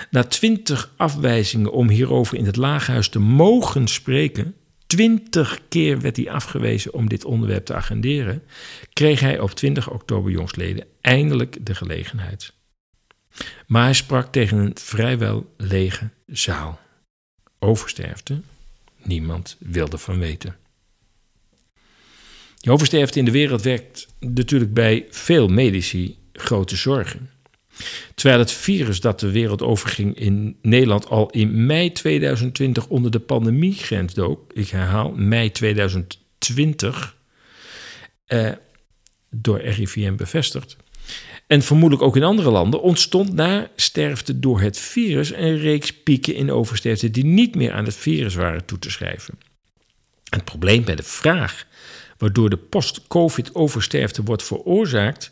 [0.09, 4.55] Na twintig afwijzingen om hierover in het laaghuis te mogen spreken,
[4.87, 8.43] twintig keer werd hij afgewezen om dit onderwerp te agenderen,
[8.93, 12.53] kreeg hij op 20 oktober jongstleden eindelijk de gelegenheid.
[13.67, 16.79] Maar hij sprak tegen een vrijwel lege zaal.
[17.59, 18.41] Oversterfte?
[19.03, 20.55] Niemand wilde van weten.
[22.59, 27.29] Die oversterfte in de wereld werkt natuurlijk bij veel medici grote zorgen.
[28.15, 33.19] Terwijl het virus dat de wereld overging in Nederland al in mei 2020 onder de
[33.19, 37.15] pandemiegrens dook, ik herhaal, mei 2020,
[38.25, 38.51] eh,
[39.29, 40.77] door RIVM bevestigd,
[41.47, 46.35] en vermoedelijk ook in andere landen, ontstond na sterfte door het virus een reeks pieken
[46.35, 49.37] in oversterfte die niet meer aan het virus waren toe te schrijven.
[50.29, 51.67] Het probleem bij de vraag
[52.17, 55.31] waardoor de post-COVID-oversterfte wordt veroorzaakt,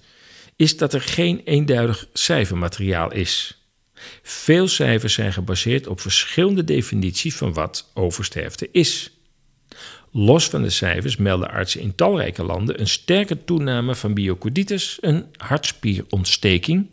[0.56, 3.62] is dat er geen eenduidig cijfermateriaal is.
[4.22, 9.12] Veel cijfers zijn gebaseerd op verschillende definities van wat oversterfte is.
[10.12, 15.26] Los van de cijfers melden artsen in talrijke landen een sterke toename van myocarditis, een
[15.38, 16.90] hartspierontsteking,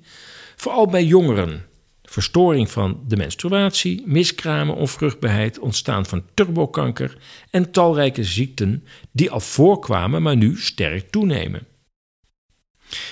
[0.57, 1.67] vooral bij jongeren.
[2.03, 7.17] Verstoring van de menstruatie, miskramen, onvruchtbaarheid, ontstaan van turbokanker
[7.51, 11.67] en talrijke ziekten die al voorkwamen, maar nu sterk toenemen.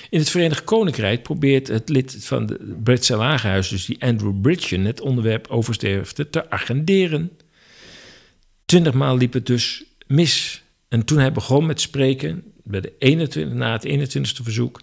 [0.09, 4.85] In het Verenigd Koninkrijk probeert het lid van het Britse Lagerhuis, dus die Andrew Bridgen,
[4.85, 7.31] het onderwerp oversterfte te agenderen.
[8.65, 10.63] Twintig maal liep het dus mis.
[10.87, 14.81] En toen hij begon met spreken, bij de 21, na het 21ste verzoek,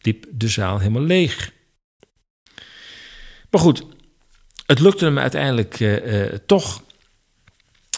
[0.00, 1.52] liep de zaal helemaal leeg.
[3.50, 3.84] Maar goed,
[4.66, 6.82] het lukte hem uiteindelijk uh, uh, toch.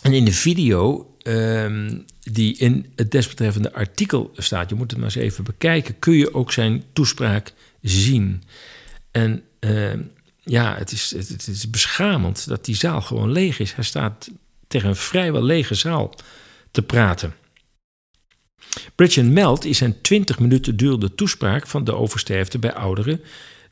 [0.03, 5.09] En in de video um, die in het desbetreffende artikel staat, je moet het maar
[5.09, 8.43] eens even bekijken, kun je ook zijn toespraak zien.
[9.11, 9.93] En uh,
[10.43, 13.73] ja, het is, het, is beschamend dat die zaal gewoon leeg is.
[13.75, 14.31] Hij staat
[14.69, 16.15] tegen een vrijwel lege zaal
[16.71, 17.35] te praten.
[18.95, 23.21] Bridgen meldt in zijn 20 minuten durende toespraak van de oversterfte bij ouderen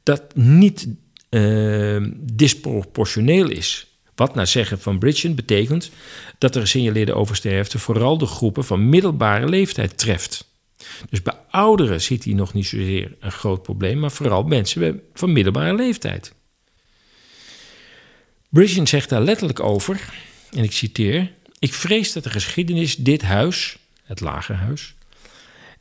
[0.03, 0.89] dat niet
[1.31, 3.94] uh, disproportioneel is.
[4.15, 5.91] Wat naar zeggen van Bridgen betekent
[6.39, 10.53] dat er gesignaleerde oversterfte vooral de groepen van middelbare leeftijd treft.
[11.11, 15.33] Dus bij ouderen ziet hij nog niet zozeer een groot probleem, maar vooral mensen van
[15.33, 16.35] middelbare leeftijd.
[18.49, 20.15] Bridgen zegt daar letterlijk over,
[20.51, 24.95] en ik citeer: Ik vrees dat de geschiedenis dit huis, het lagerhuis,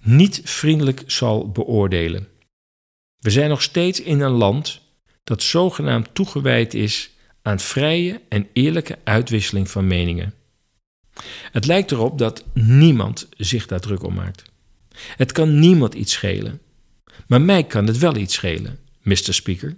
[0.02, 2.28] niet vriendelijk zal beoordelen.
[3.20, 4.82] We zijn nog steeds in een land
[5.24, 7.13] dat zogenaamd toegewijd is
[7.44, 10.34] aan vrije en eerlijke uitwisseling van meningen.
[11.52, 14.44] Het lijkt erop dat niemand zich daar druk om maakt.
[14.96, 16.62] Het kan niemand iets schelen.
[17.28, 19.34] Maar mij kan het wel iets schelen, Mr.
[19.34, 19.78] Speaker.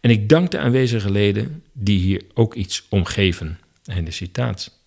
[0.00, 3.58] En ik dank de aanwezige leden die hier ook iets om geven.
[3.84, 4.78] Einde citaat.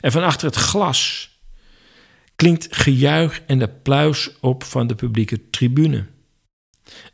[0.00, 1.30] En van achter het glas
[2.36, 6.06] klinkt gejuich en applaus op van de publieke tribune.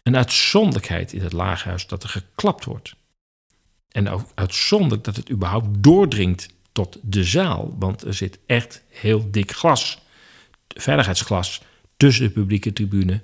[0.03, 2.95] Een uitzonderlijkheid in het laaghuis dat er geklapt wordt.
[3.99, 7.77] En ook uitzonderlijk dat het überhaupt doordringt tot de zaal.
[7.79, 9.99] Want er zit echt heel dik glas,
[10.69, 11.63] veiligheidsglas,
[11.97, 13.23] tussen de publieke tribune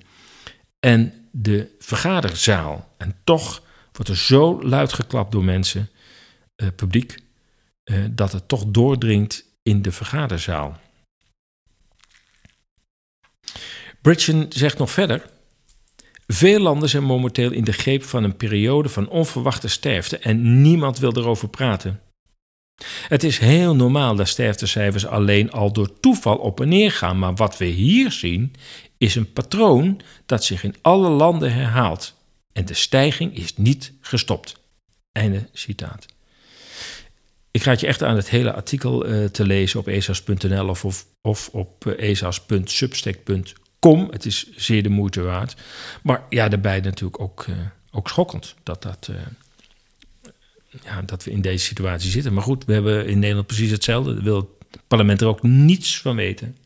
[0.80, 2.94] en de vergaderzaal.
[2.96, 5.90] En toch wordt er zo luid geklapt door mensen,
[6.56, 7.18] eh, publiek,
[7.84, 10.80] eh, dat het toch doordringt in de vergaderzaal.
[14.00, 15.30] Bridgen zegt nog verder.
[16.26, 20.98] Veel landen zijn momenteel in de greep van een periode van onverwachte sterfte en niemand
[20.98, 22.00] wil erover praten.
[23.08, 27.34] Het is heel normaal dat sterftecijfers alleen al door toeval op en neer gaan, maar
[27.34, 28.54] wat we hier zien
[28.98, 32.14] is een patroon dat zich in alle landen herhaalt.
[32.52, 34.56] En de stijging is niet gestopt.
[35.12, 36.06] Einde citaat.
[37.50, 41.06] Ik raad je echt aan het hele artikel uh, te lezen op esas.nl of, of,
[41.22, 42.10] of op uh,
[43.84, 44.08] esas.substack.com.
[44.10, 45.56] Het is zeer de moeite waard.
[46.02, 47.56] Maar ja, daarbij natuurlijk ook, uh,
[47.90, 49.10] ook schokkend dat, dat,
[50.82, 52.32] ja, dat we in deze situatie zitten.
[52.32, 54.14] Maar goed, we hebben in Nederland precies hetzelfde.
[54.14, 56.56] Daar wil het parlement er ook niets van weten.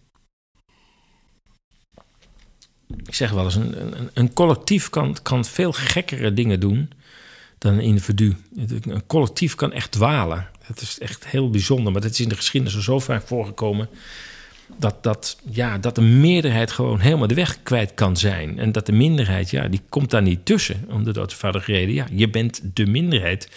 [3.07, 6.91] Ik zeg wel eens, een, een, een collectief kan, kan veel gekkere dingen doen
[7.59, 8.37] dan een individu.
[8.57, 10.49] Een collectief kan echt dwalen.
[10.63, 13.89] Het is echt heel bijzonder, maar het is in de geschiedenis al zo vaak voorgekomen.
[14.77, 18.59] Dat, dat, ja, dat de meerderheid gewoon helemaal de weg kwijt kan zijn.
[18.59, 20.85] En dat de minderheid, ja, die komt daar niet tussen.
[20.89, 23.49] Om de doodvoudige reden, ja, je bent de minderheid.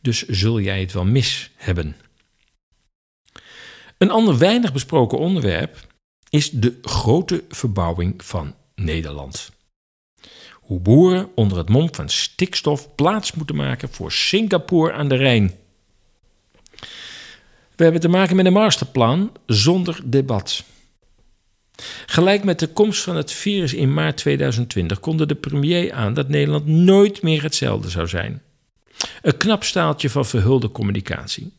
[0.00, 1.96] Dus zul jij het wel mis hebben.
[3.98, 5.86] Een ander weinig besproken onderwerp
[6.30, 9.50] is de grote verbouwing van Nederland.
[10.52, 15.54] Hoe boeren onder het mom van stikstof plaats moeten maken voor Singapore aan de Rijn.
[17.76, 20.64] We hebben te maken met een masterplan zonder debat.
[22.06, 26.28] Gelijk met de komst van het virus in maart 2020 konde de premier aan dat
[26.28, 28.42] Nederland nooit meer hetzelfde zou zijn.
[29.22, 31.52] Een knap staaltje van verhulde communicatie.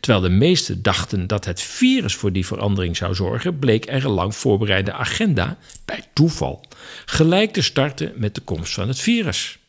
[0.00, 4.10] Terwijl de meesten dachten dat het virus voor die verandering zou zorgen, bleek er een
[4.10, 6.64] lang voorbereide agenda, bij toeval,
[7.04, 9.59] gelijk te starten met de komst van het virus.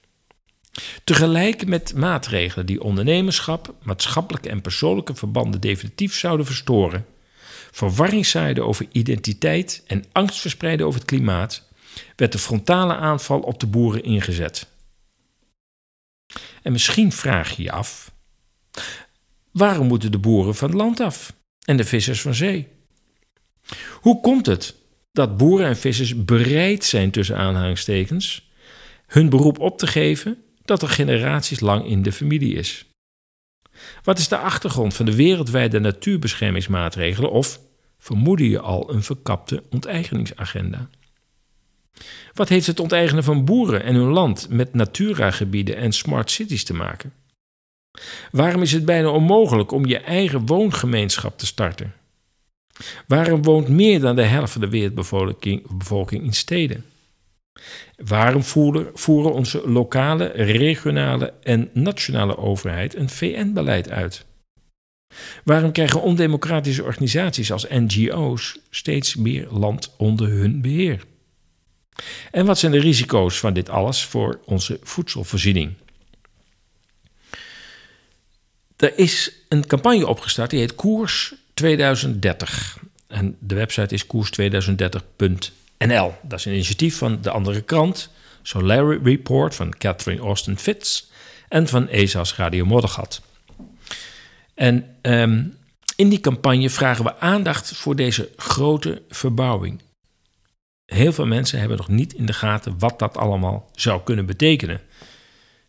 [1.03, 7.05] Tegelijk met maatregelen die ondernemerschap, maatschappelijke en persoonlijke verbanden definitief zouden verstoren,
[7.71, 11.69] verwarring zaaiden over identiteit en angst verspreiden over het klimaat,
[12.15, 14.67] werd de frontale aanval op de boeren ingezet.
[16.61, 18.11] En misschien vraag je je af:
[19.51, 21.33] waarom moeten de boeren van land af
[21.65, 22.67] en de vissers van zee?
[24.01, 24.75] Hoe komt het
[25.11, 28.49] dat boeren en vissers bereid zijn tussen aanhalingstekens
[29.07, 32.85] hun beroep op te geven dat er generaties lang in de familie is?
[34.03, 37.59] Wat is de achtergrond van de wereldwijde natuurbeschermingsmaatregelen of
[37.97, 40.89] vermoeden je al een verkapte onteigeningsagenda?
[42.33, 46.73] Wat heeft het onteigenen van boeren en hun land met Natura-gebieden en smart cities te
[46.73, 47.13] maken?
[48.31, 51.93] Waarom is het bijna onmogelijk om je eigen woongemeenschap te starten?
[53.07, 56.85] Waarom woont meer dan de helft van de wereldbevolking in steden?
[57.95, 58.43] Waarom
[58.93, 64.25] voeren onze lokale, regionale en nationale overheid een VN-beleid uit?
[65.43, 71.05] Waarom krijgen ondemocratische organisaties als NGO's steeds meer land onder hun beheer?
[72.31, 75.73] En wat zijn de risico's van dit alles voor onze voedselvoorziening?
[78.77, 82.79] Er is een campagne opgestart die heet Koers 2030.
[83.07, 85.59] En de website is koers2030.nl.
[85.87, 88.09] Dat is een initiatief van de andere krant,
[88.41, 91.03] Solar Report van Catherine Austin Fitz
[91.49, 93.21] en van ESA's Radio Moddergat.
[94.53, 95.57] En um,
[95.95, 99.81] in die campagne vragen we aandacht voor deze grote verbouwing
[100.91, 104.81] heel veel mensen hebben nog niet in de gaten wat dat allemaal zou kunnen betekenen.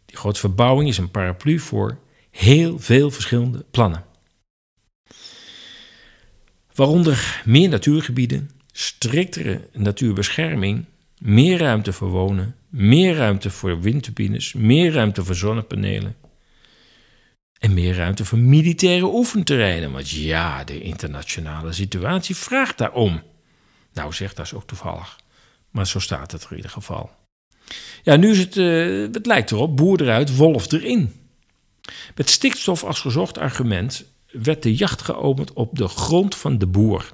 [0.07, 1.98] Die grote verbouwing is een paraplu voor
[2.31, 4.05] heel veel verschillende plannen.
[6.75, 10.85] Waaronder meer natuurgebieden, striktere natuurbescherming,
[11.18, 16.16] meer ruimte voor wonen, meer ruimte voor windturbines, meer ruimte voor zonnepanelen.
[17.58, 19.92] En meer ruimte voor militaire oefenterreinen.
[19.92, 23.22] Want ja, de internationale situatie vraagt daarom.
[23.92, 25.20] Nou, zegt dat is ook toevallig.
[25.70, 27.11] Maar zo staat het er in ieder geval.
[28.02, 31.12] Ja, nu is het, uh, het lijkt erop, boer eruit, wolf erin.
[32.14, 37.12] Met stikstof als gezocht argument werd de jacht geopend op de grond van de boer.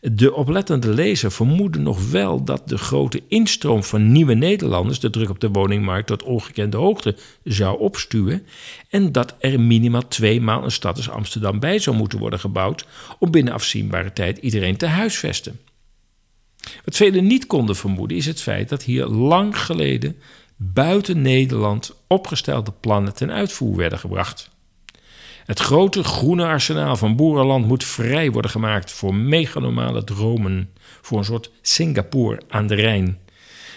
[0.00, 5.30] De oplettende lezer vermoedde nog wel dat de grote instroom van nieuwe Nederlanders de druk
[5.30, 8.46] op de woningmarkt tot ongekende hoogte zou opstuwen
[8.88, 12.86] en dat er minimaal twee maal een stad als Amsterdam bij zou moeten worden gebouwd
[13.18, 15.60] om binnen afzienbare tijd iedereen te huisvesten.
[16.84, 20.16] Wat velen niet konden vermoeden is het feit dat hier lang geleden
[20.56, 24.50] buiten Nederland opgestelde plannen ten uitvoer werden gebracht.
[25.48, 30.70] Het grote groene arsenaal van boerenland moet vrij worden gemaakt voor meganormale dromen,
[31.00, 33.18] voor een soort Singapore aan de Rijn.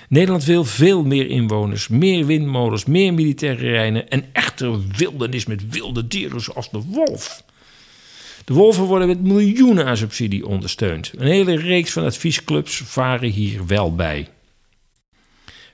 [0.09, 6.07] Nederland wil veel meer inwoners, meer windmolens, meer militaire terreinen en echter wildernis met wilde
[6.07, 7.43] dieren zoals de wolf.
[8.45, 11.11] De wolven worden met miljoenen aan subsidie ondersteund.
[11.17, 14.27] Een hele reeks van adviesclubs varen hier wel bij.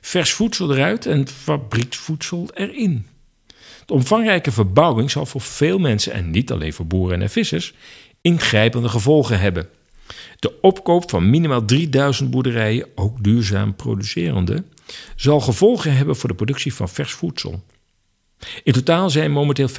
[0.01, 3.05] Vers voedsel eruit en fabrieksvoedsel erin.
[3.87, 7.73] De omvangrijke verbouwing zal voor veel mensen, en niet alleen voor boeren en vissers,
[8.21, 9.69] ingrijpende gevolgen hebben.
[10.39, 14.63] De opkoop van minimaal 3000 boerderijen, ook duurzaam producerende,
[15.15, 17.63] zal gevolgen hebben voor de productie van vers voedsel.
[18.63, 19.69] In totaal zijn momenteel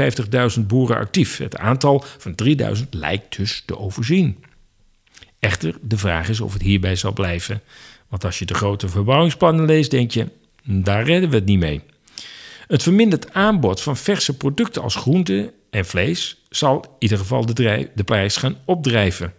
[0.59, 1.39] 50.000 boeren actief.
[1.39, 4.45] Het aantal van 3000 lijkt dus te overzien.
[5.39, 7.63] Echter, de vraag is of het hierbij zal blijven.
[8.09, 10.29] Want als je de grote verbouwingsplannen leest, denk je,
[10.65, 11.83] daar redden we het niet mee.
[12.69, 17.89] Het verminderd aanbod van verse producten als groente en vlees zal in ieder geval de,
[17.95, 19.33] de prijs gaan opdrijven.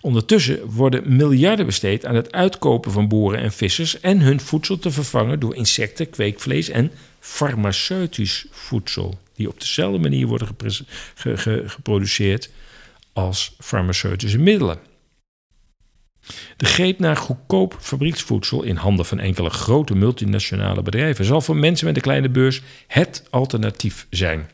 [0.00, 4.90] Ondertussen worden miljarden besteed aan het uitkopen van boeren en vissers en hun voedsel te
[4.90, 10.48] vervangen door insecten, kweekvlees en farmaceutisch voedsel, die op dezelfde manier worden
[11.66, 12.50] geproduceerd
[13.12, 14.78] als farmaceutische middelen.
[16.56, 21.86] De greep naar goedkoop fabrieksvoedsel in handen van enkele grote multinationale bedrijven zal voor mensen
[21.86, 24.50] met een kleine beurs het alternatief zijn.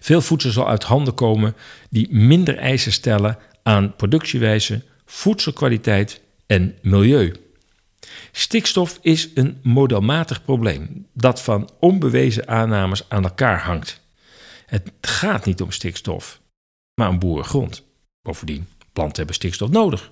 [0.00, 1.56] Veel voedsel zal uit handen komen
[1.90, 7.34] die minder eisen stellen aan productiewijze, voedselkwaliteit en milieu.
[8.32, 14.00] Stikstof is een modelmatig probleem dat van onbewezen aannames aan elkaar hangt.
[14.66, 16.40] Het gaat niet om stikstof,
[16.94, 17.82] maar om boerengrond.
[18.22, 20.10] Bovendien, planten hebben stikstof nodig.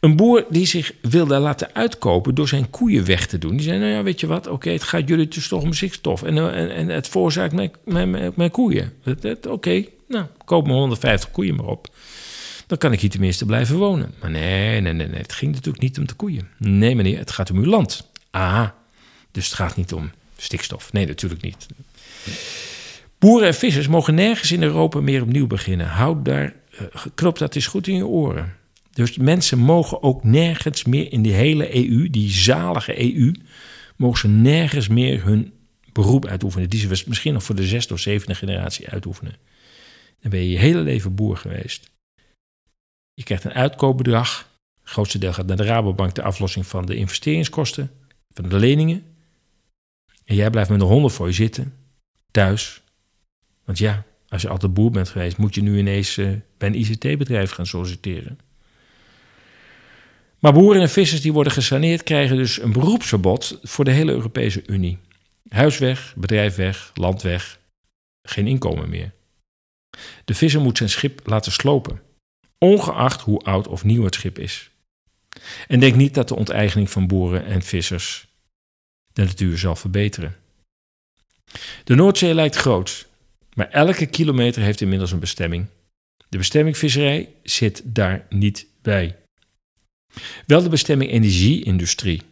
[0.00, 3.56] Een boer die zich wilde laten uitkopen door zijn koeien weg te doen.
[3.56, 6.22] Die zei, nou ja, weet je wat, oké, het gaat jullie dus toch om stikstof.
[6.22, 8.92] En, eh, en, en het veroorzaakt mijn, koeien.
[9.48, 11.88] Oké, nou, koop me 150 koeien maar op.
[12.66, 14.14] Dan kan ik hier tenminste blijven wonen.
[14.20, 16.48] Maar nee, nee, nee, nee, het ging natuurlijk niet om de koeien.
[16.58, 18.10] Nee meneer, het gaat om uw land.
[18.30, 18.74] Aha,
[19.30, 20.92] dus het gaat niet om stikstof.
[20.92, 21.66] Nee, natuurlijk niet.
[23.18, 25.86] Boeren en vissers mogen nergens in Europa meer opnieuw beginnen.
[25.86, 26.80] Houd daar, uh,
[27.14, 28.56] knop dat eens goed in je oren.
[28.96, 33.34] Dus mensen mogen ook nergens meer in die hele EU, die zalige EU,
[33.96, 35.52] mogen ze nergens meer hun
[35.92, 36.70] beroep uitoefenen.
[36.70, 39.36] Die ze misschien nog voor de zesde of zevende generatie uitoefenen.
[40.20, 41.90] Dan ben je je hele leven boer geweest.
[43.14, 44.50] Je krijgt een uitkoopbedrag.
[44.80, 47.90] Het grootste deel gaat naar de Rabobank, de aflossing van de investeringskosten,
[48.34, 49.04] van de leningen.
[50.24, 51.74] En jij blijft met een honden voor je zitten,
[52.30, 52.82] thuis.
[53.64, 56.78] Want ja, als je altijd boer bent geweest, moet je nu ineens uh, bij een
[56.78, 58.38] ICT-bedrijf gaan solliciteren.
[60.38, 64.62] Maar boeren en vissers die worden gesaneerd krijgen dus een beroepsverbod voor de hele Europese
[64.66, 64.98] Unie.
[65.48, 67.58] Huis weg, bedrijf weg, land weg,
[68.22, 69.12] geen inkomen meer.
[70.24, 72.02] De visser moet zijn schip laten slopen,
[72.58, 74.70] ongeacht hoe oud of nieuw het schip is.
[75.68, 78.26] En denk niet dat de onteigening van boeren en vissers
[79.12, 80.36] de natuur zal verbeteren.
[81.84, 83.06] De Noordzee lijkt groot,
[83.54, 85.66] maar elke kilometer heeft inmiddels een bestemming.
[86.28, 89.16] De bestemming visserij zit daar niet bij.
[90.46, 92.22] Wel de bestemming energieindustrie.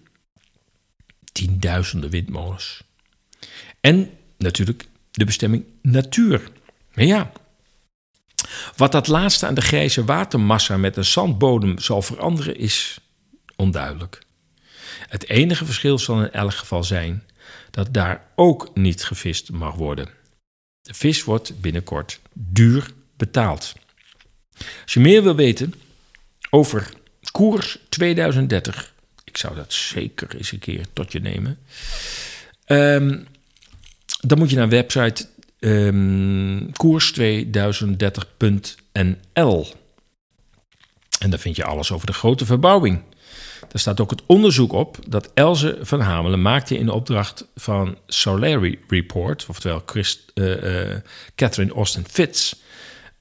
[1.33, 2.83] Tienduizenden windmolens.
[3.81, 6.51] En natuurlijk de bestemming natuur.
[6.95, 7.33] Maar ja,
[8.77, 12.99] wat dat laatste aan de grijze watermassa met een zandbodem zal veranderen is
[13.57, 14.23] onduidelijk.
[15.09, 17.23] Het enige verschil zal in elk geval zijn
[17.71, 20.09] dat daar ook niet gevist mag worden.
[20.83, 23.73] De vis wordt binnenkort duur betaald.
[24.83, 25.75] Als je meer wil weten
[26.51, 26.93] over
[27.35, 28.93] Koers 2030.
[29.25, 31.59] Ik zou dat zeker eens een keer tot je nemen.
[32.67, 33.27] Um,
[34.21, 35.27] dan moet je naar website
[35.59, 39.67] um, koers2030.nl.
[41.19, 43.03] En daar vind je alles over de grote verbouwing.
[43.61, 48.79] Daar staat ook het onderzoek op dat Elze van Hamelen maakte in opdracht van Solary
[48.89, 50.05] Report, oftewel uh,
[50.35, 50.97] uh,
[51.35, 52.55] Catherine Austin Fitz.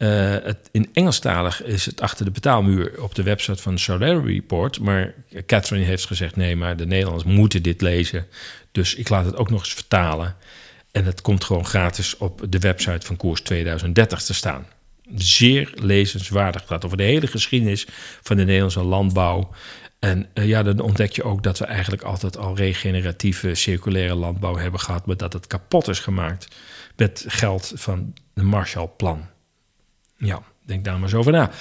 [0.03, 4.79] Uh, het, in Engelstalig is het achter de betaalmuur op de website van Solar Report.
[4.79, 5.13] Maar
[5.45, 8.25] Catherine heeft gezegd: nee, maar de Nederlanders moeten dit lezen.
[8.71, 10.35] Dus ik laat het ook nog eens vertalen.
[10.91, 14.65] En het komt gewoon gratis op de website van Koers 2030 te staan.
[15.15, 16.61] Zeer lezenswaardig.
[16.61, 17.87] Het gaat over de hele geschiedenis
[18.21, 19.49] van de Nederlandse landbouw.
[19.99, 24.55] En uh, ja, dan ontdek je ook dat we eigenlijk altijd al regeneratieve, circulaire landbouw
[24.55, 25.05] hebben gehad.
[25.05, 26.47] Maar dat het kapot is gemaakt
[26.95, 29.31] met geld van de Marshallplan.
[30.23, 31.51] Ja, denk daar maar eens over na.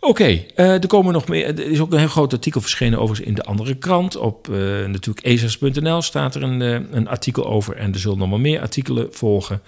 [0.00, 1.46] Oké, eh, er komen nog meer.
[1.46, 4.16] Er is ook een heel groot artikel verschenen overigens in de andere krant.
[4.16, 4.56] Op uh,
[4.86, 7.76] natuurlijk ezers.nl staat er een, uh, een artikel over.
[7.76, 9.62] En er zullen nog maar meer artikelen volgen.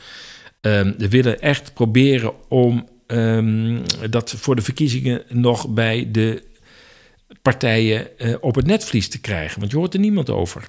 [0.61, 6.43] Um, we willen echt proberen om um, dat voor de verkiezingen nog bij de
[7.43, 8.09] partijen
[8.41, 9.61] op het netvlies te krijgen.
[9.61, 10.65] Want je hoort er niemand over.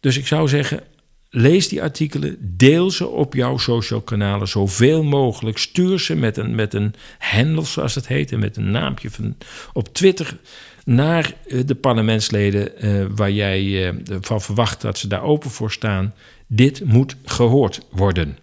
[0.00, 0.82] Dus ik zou zeggen,
[1.30, 5.58] Lees die artikelen, deel ze op jouw social kanalen zoveel mogelijk.
[5.58, 9.36] Stuur ze met een, met een handle, zoals het heet, en met een naampje van,
[9.72, 10.38] op Twitter
[10.84, 15.72] naar eh, de parlementsleden uh, waar jij uh, van verwacht dat ze daar open voor
[15.72, 16.14] staan.
[16.46, 18.38] Dit moet gehoord worden.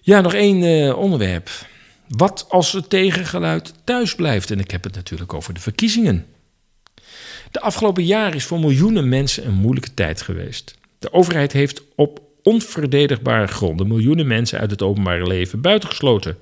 [0.00, 1.50] Ja, nog één onderwerp.
[2.08, 4.50] Wat als het tegengeluid thuis blijft?
[4.50, 6.26] En ik heb het natuurlijk over de verkiezingen.
[7.50, 10.74] De afgelopen jaren is voor miljoenen mensen een moeilijke tijd geweest.
[10.98, 16.38] De overheid heeft op onverdedigbare gronden miljoenen mensen uit het openbare leven buitengesloten.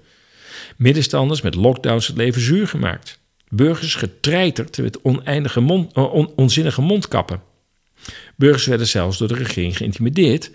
[0.77, 3.21] Middenstanders met lockdowns het leven zuur gemaakt.
[3.49, 7.43] Burgers getreiterd met oneindige eh, onzinnige mondkappen.
[8.37, 10.51] Burgers werden zelfs door de regering geïntimideerd,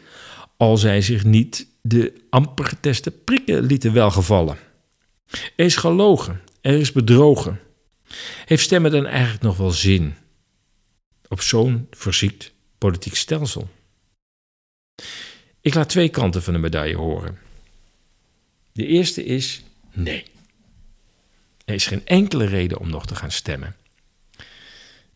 [0.58, 4.58] al zij zich niet de amper geteste prikken lieten welgevallen.
[5.56, 7.60] Er is gelogen, er is bedrogen.
[8.45, 10.14] Heeft stemmen dan eigenlijk nog wel zin
[11.28, 13.70] op zo'n verziekt politiek stelsel?
[15.62, 17.38] Ik laat twee kanten van de medaille horen.
[18.72, 20.26] De eerste is nee.
[21.66, 23.76] Er is geen enkele reden om nog te gaan stemmen.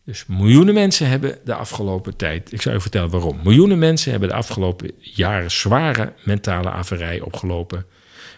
[0.04, 3.40] Dus miljoenen mensen hebben de afgelopen tijd, ik zou je vertellen waarom.
[3.44, 7.86] Miljoenen mensen hebben de afgelopen jaren zware mentale averij opgelopen.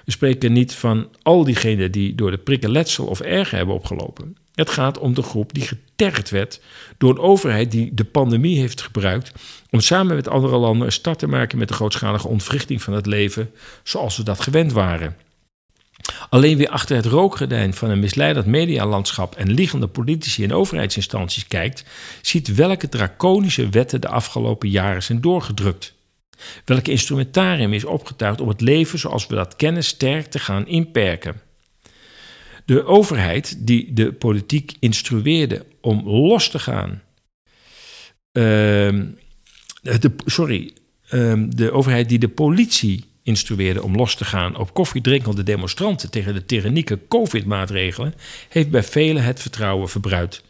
[0.04, 4.36] We spreken niet van al diegenen die door de prikken letsel of erger hebben opgelopen.
[4.56, 6.60] Het gaat om de groep die getergd werd
[6.98, 9.32] door een overheid die de pandemie heeft gebruikt
[9.70, 13.06] om samen met andere landen een start te maken met de grootschalige ontwrichting van het
[13.06, 13.50] leven
[13.82, 15.16] zoals we dat gewend waren.
[16.28, 21.84] Alleen weer achter het rookgordijn van een misleidend medialandschap en liegende politici en overheidsinstanties kijkt,
[22.22, 25.94] ziet welke draconische wetten de afgelopen jaren zijn doorgedrukt.
[26.64, 31.45] Welke instrumentarium is opgetuigd om het leven zoals we dat kennen sterk te gaan inperken.
[32.66, 37.02] De overheid die de politiek instrueerde om los te gaan.
[38.32, 40.72] De, sorry,
[41.10, 46.34] uh, de overheid die de politie instrueerde om los te gaan op koffiedrinkende demonstranten tegen
[46.34, 48.14] de tyrannieke COVID-maatregelen,
[48.48, 50.44] heeft bij velen het vertrouwen verbruikt.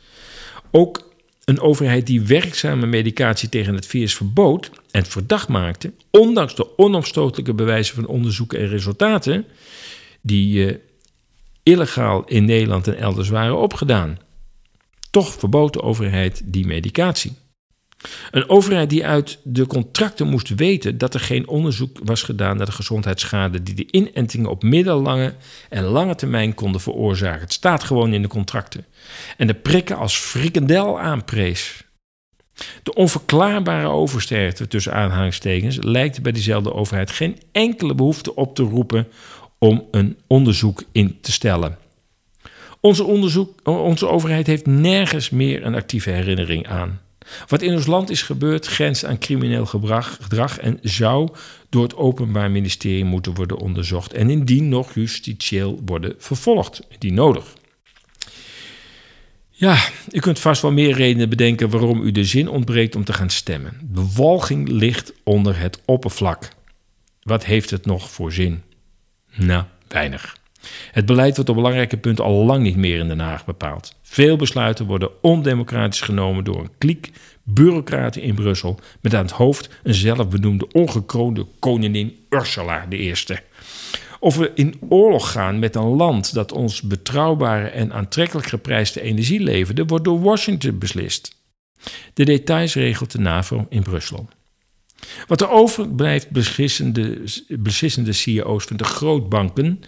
[0.71, 1.15] Ook
[1.45, 7.55] een overheid die werkzame medicatie tegen het virus verbood en verdacht maakte, ondanks de onomstotelijke
[7.55, 9.45] bewijzen van onderzoeken en resultaten,
[10.21, 10.75] die uh,
[11.67, 14.19] illegaal in Nederland en elders waren opgedaan.
[15.11, 17.33] Toch verbood de overheid die medicatie.
[18.31, 22.67] Een overheid die uit de contracten moest weten dat er geen onderzoek was gedaan naar
[22.67, 25.35] de gezondheidsschade die de inentingen op middellange
[25.69, 27.41] en lange termijn konden veroorzaken.
[27.41, 28.87] Het staat gewoon in de contracten.
[29.37, 31.85] En de prikken als frikandel aanprees.
[32.83, 39.09] De onverklaarbare oversterkte tussen aanhalingstekens lijkt bij diezelfde overheid geen enkele behoefte op te roepen
[39.67, 41.79] om een onderzoek in te stellen.
[42.81, 47.01] Onze, onderzoek, onze overheid heeft nergens meer een actieve herinnering aan.
[47.47, 51.29] Wat in ons land is gebeurd grenst aan crimineel gedrag en zou
[51.69, 57.55] door het Openbaar Ministerie moeten worden onderzocht en indien nog justitieel worden vervolgd, die nodig.
[59.51, 63.13] Ja, u kunt vast wel meer redenen bedenken waarom u de zin ontbreekt om te
[63.13, 63.81] gaan stemmen.
[63.83, 66.49] Bewalging ligt onder het oppervlak.
[67.23, 68.63] Wat heeft het nog voor zin?
[69.37, 70.37] Nou, weinig.
[70.93, 73.95] Het beleid wordt op belangrijke punten al lang niet meer in Den Haag bepaald.
[74.03, 77.11] Veel besluiten worden ondemocratisch genomen door een kliek
[77.43, 83.15] bureaucraten in Brussel met aan het hoofd een zelfbenoemde ongekroonde koningin Ursula I.
[84.21, 89.41] Of we in oorlog gaan met een land dat ons betrouwbare en aantrekkelijk geprijsde energie
[89.41, 91.37] leverde, wordt door Washington beslist.
[92.15, 94.29] De details regelt de NAVO in Brussel.
[95.27, 99.81] Wat er overblijft beslissende, beslissende CEO's van de grootbanken,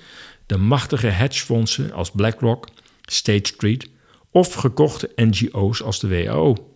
[0.47, 2.69] de machtige hedgefondsen als BlackRock,
[3.03, 3.89] State Street
[4.31, 6.73] of gekochte NGO's als de WHO.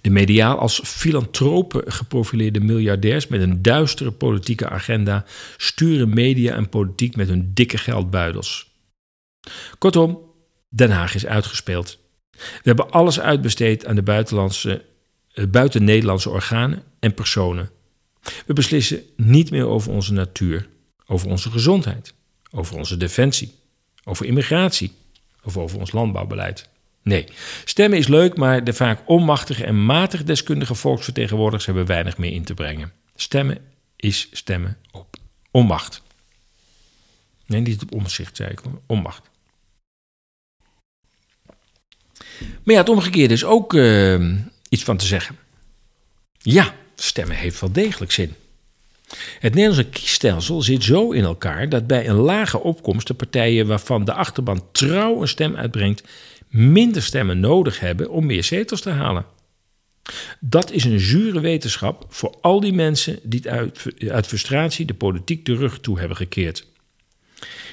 [0.00, 5.24] De mediaal als filantropen geprofileerde miljardairs met een duistere politieke agenda
[5.56, 8.70] sturen media en politiek met hun dikke geldbuidels.
[9.78, 10.18] Kortom,
[10.68, 11.98] Den Haag is uitgespeeld.
[12.30, 14.84] We hebben alles uitbesteed aan de buitenlandse,
[15.50, 17.70] buiten Nederlandse organen en personen.
[18.46, 20.68] We beslissen niet meer over onze natuur,
[21.06, 22.14] over onze gezondheid,
[22.50, 23.54] over onze defensie,
[24.04, 24.92] over immigratie
[25.42, 26.68] of over ons landbouwbeleid.
[27.02, 27.26] Nee,
[27.64, 32.44] stemmen is leuk, maar de vaak onmachtige en matig deskundige volksvertegenwoordigers hebben weinig meer in
[32.44, 32.92] te brengen.
[33.14, 33.58] Stemmen
[33.96, 35.16] is stemmen op
[35.50, 36.02] onmacht.
[37.46, 39.30] Nee, niet op omzicht, zei ik, onmacht.
[42.38, 44.36] Maar ja, het omgekeerde is ook uh,
[44.70, 45.36] iets van te zeggen.
[46.38, 48.34] Ja, stemmen heeft wel degelijk zin.
[49.38, 54.04] Het Nederlandse kiesstelsel zit zo in elkaar dat bij een lage opkomst de partijen waarvan
[54.04, 56.02] de achterban trouw een stem uitbrengt,
[56.48, 59.24] minder stemmen nodig hebben om meer zetels te halen.
[60.40, 65.44] Dat is een zure wetenschap voor al die mensen die uit, uit frustratie de politiek
[65.44, 66.66] de rug toe hebben gekeerd.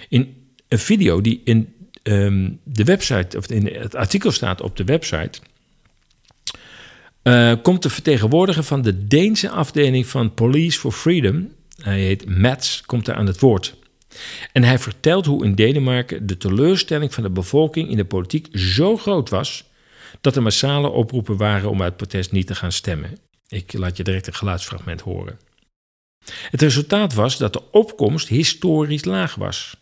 [0.09, 4.83] In een video die in ehm, de website, of in het artikel staat op de
[4.83, 5.39] website,
[7.27, 11.51] uh, komt de vertegenwoordiger van de Deense afdeling van Police for Freedom,
[11.81, 13.75] hij heet Mats, komt daar aan het woord.
[14.51, 18.97] En hij vertelt hoe in Denemarken de teleurstelling van de bevolking in de politiek zo
[18.97, 19.65] groot was
[20.21, 23.17] dat er massale oproepen waren om uit protest niet te gaan stemmen.
[23.47, 25.39] Ik laat je direct een geluidsfragment horen.
[26.49, 29.77] Het resultaat was dat de opkomst historisch laag was.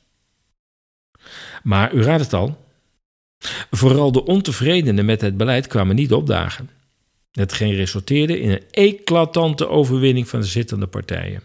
[1.63, 2.65] Maar u raadt het al,
[3.71, 6.69] vooral de ontevredenen met het beleid kwamen niet opdagen.
[7.35, 11.41] Hetgeen resulteerde in een eclatante overwinning van de zittende partijen.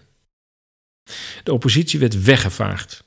[1.43, 3.05] De oppositie werd weggevaagd.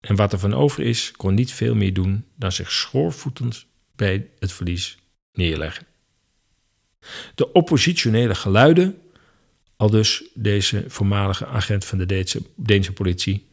[0.00, 4.28] En wat er van over is, kon niet veel meer doen dan zich schoorvoetend bij
[4.38, 4.98] het verlies
[5.32, 5.86] neerleggen.
[7.34, 8.98] De oppositionele geluiden,
[9.76, 13.46] al dus deze voormalige agent van de Deense, Deense politie,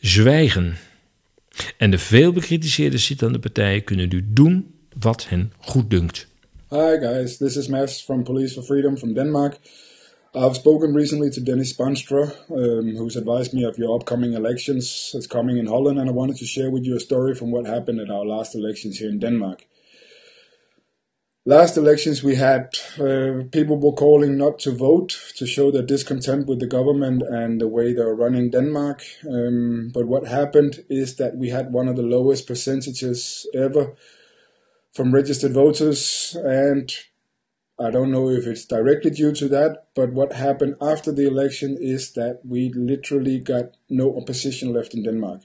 [0.00, 0.76] zwijgen.
[1.76, 6.27] En de veel bekritiseerde zittende partijen kunnen nu doen wat hen goed dunkt.
[6.70, 9.56] Hi guys, this is Mads from Police for Freedom from Denmark.
[10.34, 15.26] I've spoken recently to Dennis Spanstra, um, who's advised me of your upcoming elections that's
[15.26, 18.00] coming in Holland, and I wanted to share with you a story from what happened
[18.00, 19.64] at our last elections here in Denmark.
[21.46, 26.48] Last elections, we had uh, people were calling not to vote to show their discontent
[26.48, 29.00] with the government and the way they're running Denmark.
[29.26, 33.94] Um, but what happened is that we had one of the lowest percentages ever
[34.98, 36.92] from registered voters, and
[37.78, 41.78] I don't know if it's directly due to that, but what happened after the election
[41.80, 45.42] is that we literally got no opposition left in Denmark.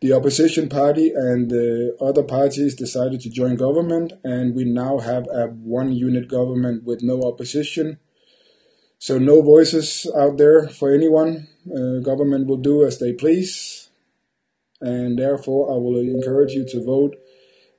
[0.00, 5.28] The opposition party and the other parties decided to join government, and we now have
[5.28, 8.00] a one unit government with no opposition.
[8.98, 11.46] So, no voices out there for anyone.
[11.72, 13.88] Uh, government will do as they please,
[14.80, 17.14] and therefore, I will encourage you to vote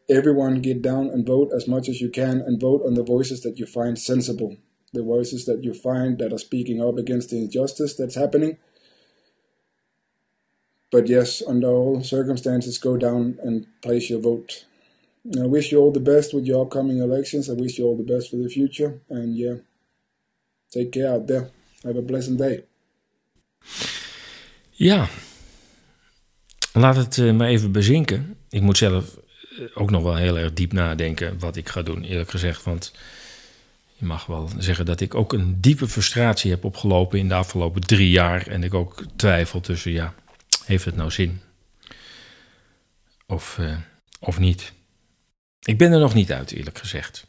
[0.10, 3.42] everyone get down and vote as much as you can and vote on the voices
[3.42, 4.58] that you find sensible,
[4.94, 8.58] the voices that you find that are speaking up against the injustice that's happening.
[10.92, 14.66] But yes, under all circumstances, go down and place your vote.
[15.38, 17.50] I wish you all the best with your upcoming elections.
[17.50, 19.00] I wish you all the best for the future.
[19.10, 19.58] And yeah,
[20.72, 21.52] take care out there.
[21.84, 22.64] Have a pleasant day.
[24.72, 25.08] Ja,
[26.74, 28.36] laat het uh, maar even bezinken.
[28.50, 29.20] Ik moet zelf
[29.74, 32.64] ook nog wel heel erg diep nadenken wat ik ga doen, eerlijk gezegd.
[32.64, 32.92] Want
[34.00, 37.82] je mag wel zeggen dat ik ook een diepe frustratie heb opgelopen in de afgelopen
[37.82, 38.48] drie jaar.
[38.48, 40.14] En ik ook twijfel tussen, ja,
[40.66, 41.42] heeft het nou zin?
[43.28, 43.76] Of, uh,
[44.20, 44.74] of niet?
[45.62, 47.28] Ik ben er nog niet uit, eerlijk gezegd.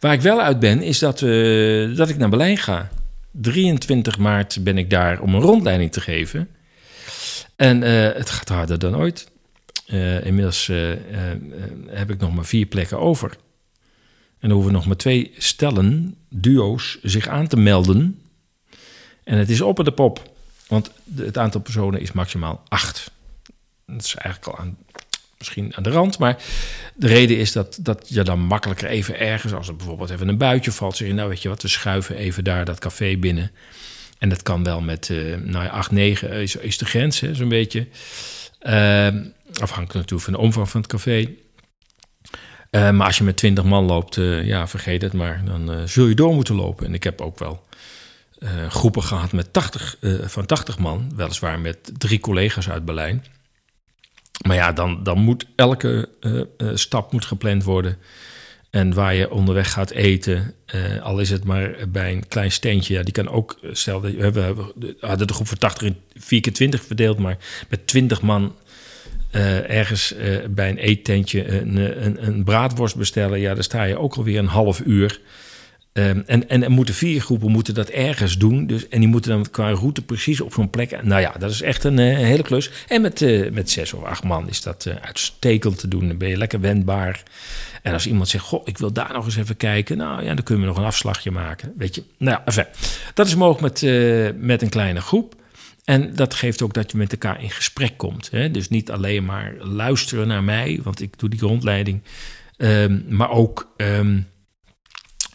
[0.00, 2.90] Waar ik wel uit ben, is dat, uh, dat ik naar Berlijn ga.
[3.30, 6.48] 23 maart ben ik daar om een rondleiding te geven.
[7.56, 9.30] En het gaat harder dan ooit.
[9.92, 10.96] Uh, inmiddels uh, uh,
[11.86, 13.36] heb ik nog maar vier plekken over.
[14.38, 18.22] En er hoeven nog maar twee stellen, duo's, zich aan te melden.
[19.24, 20.32] En het is op de pop.
[20.66, 23.10] Want het aantal personen is maximaal acht.
[23.86, 24.76] Dat is eigenlijk al aan,
[25.38, 26.18] misschien aan de rand.
[26.18, 26.42] Maar
[26.94, 30.38] de reden is dat, dat je dan makkelijker even ergens, als er bijvoorbeeld even een
[30.38, 33.50] buitje valt, zeg je, nou weet je wat, we schuiven even daar dat café binnen.
[34.18, 35.08] En dat kan wel met,
[35.44, 37.86] nou ja, 8, 9 is, is de grens, zo'n beetje.
[38.58, 41.28] Ehm, afhankelijk natuurlijk van de omvang van het café.
[42.70, 45.42] Uh, maar als je met 20 man loopt, uh, ja, vergeet het maar.
[45.44, 46.86] Dan uh, zul je door moeten lopen.
[46.86, 47.66] En ik heb ook wel
[48.68, 51.12] groepen gehad met 80, van 80 man.
[51.16, 53.24] Weliswaar met drie collega's uit Berlijn.
[54.46, 56.08] Maar ja, dan, dan moet elke
[56.74, 57.98] stap moet gepland worden.
[58.70, 60.54] En waar je onderweg gaat eten,
[61.02, 62.94] al is het maar bij een klein steentje.
[62.94, 66.40] Ja, die kan ook, stel, we, hebben, we hadden de groep van 80 in 4
[66.40, 67.18] keer 20 verdeeld.
[67.18, 67.38] Maar
[67.68, 68.54] met 20 man
[69.32, 73.98] uh, ergens uh, bij een eettentje een, een, een, braadworst bestellen, ja, daar sta je
[73.98, 75.20] ook alweer een half uur.
[75.92, 78.66] Um, en, en er moeten vier groepen moeten dat ergens doen.
[78.66, 81.02] Dus, en die moeten dan qua route precies op zo'n plek.
[81.02, 82.70] Nou ja, dat is echt een, hele klus.
[82.88, 86.08] En met, uh, met zes of acht man is dat uitstekend te doen.
[86.08, 87.22] Dan ben je lekker wendbaar.
[87.82, 89.96] En als iemand zegt, goh, ik wil daar nog eens even kijken.
[89.96, 91.72] Nou ja, dan kunnen we nog een afslagje maken.
[91.76, 92.68] Weet je, nou ja,
[93.14, 93.82] dat is mogelijk met,
[94.40, 95.36] met een kleine groep.
[95.88, 98.30] En dat geeft ook dat je met elkaar in gesprek komt.
[98.30, 98.50] Hè?
[98.50, 102.02] Dus niet alleen maar luisteren naar mij, want ik doe die rondleiding.
[102.56, 104.28] Um, maar ook um,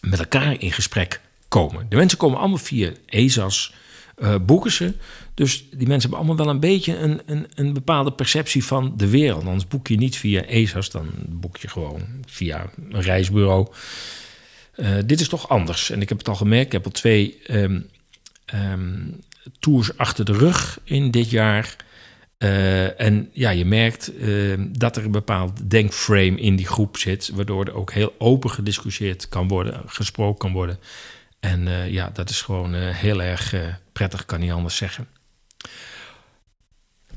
[0.00, 1.86] met elkaar in gesprek komen.
[1.88, 3.74] De mensen komen allemaal via ESAS,
[4.18, 4.94] uh, boeken ze.
[5.34, 9.08] Dus die mensen hebben allemaal wel een beetje een, een, een bepaalde perceptie van de
[9.08, 9.44] wereld.
[9.44, 13.68] Anders boek je niet via ESAS, dan boek je gewoon via een reisbureau.
[14.76, 15.90] Uh, dit is toch anders.
[15.90, 17.88] En ik heb het al gemerkt, ik heb al twee um,
[19.58, 21.76] tours achter de rug in dit jaar.
[22.38, 27.30] Uh, en ja, je merkt uh, dat er een bepaald denkframe in die groep zit,
[27.34, 30.78] waardoor er ook heel open gediscussieerd kan worden, gesproken kan worden.
[31.40, 33.54] En uh, ja, dat is gewoon heel erg
[33.92, 35.06] prettig, kan niet anders zeggen.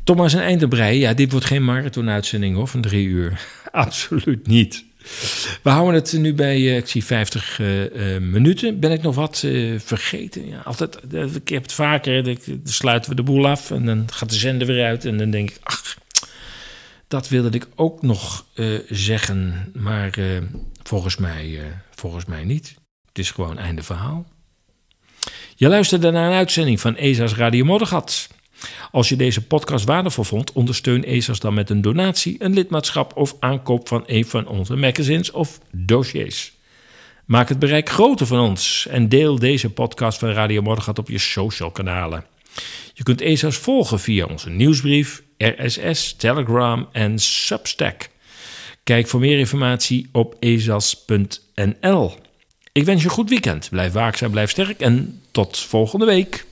[0.03, 3.41] Thomas en Eindebrei, ja, dit wordt geen marathon-uitzending hoor, van drie uur.
[3.71, 4.85] Absoluut niet.
[5.61, 8.79] We houden het nu bij, uh, ik zie 50 uh, uh, minuten.
[8.79, 9.45] Ben ik nog wat
[9.77, 10.47] vergeten?
[10.47, 10.99] Ja, altijd,
[11.35, 14.67] ik heb het vaker, dan sluiten we de boel af en dan gaat de zender
[14.67, 15.05] weer uit.
[15.05, 15.97] En dan denk ik, ach,
[17.07, 18.45] dat wilde ik ook nog
[18.89, 19.71] zeggen.
[19.73, 20.19] Maar
[20.83, 21.59] volgens, mij,
[21.95, 22.75] volgens mij niet.
[23.07, 24.25] Het is gewoon einde verhaal.
[25.55, 28.27] Je luisterde naar een uitzending van ESA's Radio Moddergat.
[28.91, 33.35] Als je deze podcast waardevol vond, ondersteun ESA's dan met een donatie, een lidmaatschap of
[33.39, 36.55] aankoop van een van onze magazines of dossiers.
[37.25, 41.17] Maak het bereik groter van ons en deel deze podcast van Radio Moddergat op je
[41.17, 42.25] social kanalen.
[42.93, 48.09] Je kunt ESA's volgen via onze nieuwsbrief, RSS, Telegram en Substack.
[48.83, 52.15] Kijk voor meer informatie op ezas.nl.
[52.71, 53.69] Ik wens je een goed weekend.
[53.69, 56.45] Blijf waakzaam, blijf sterk en tot volgende week.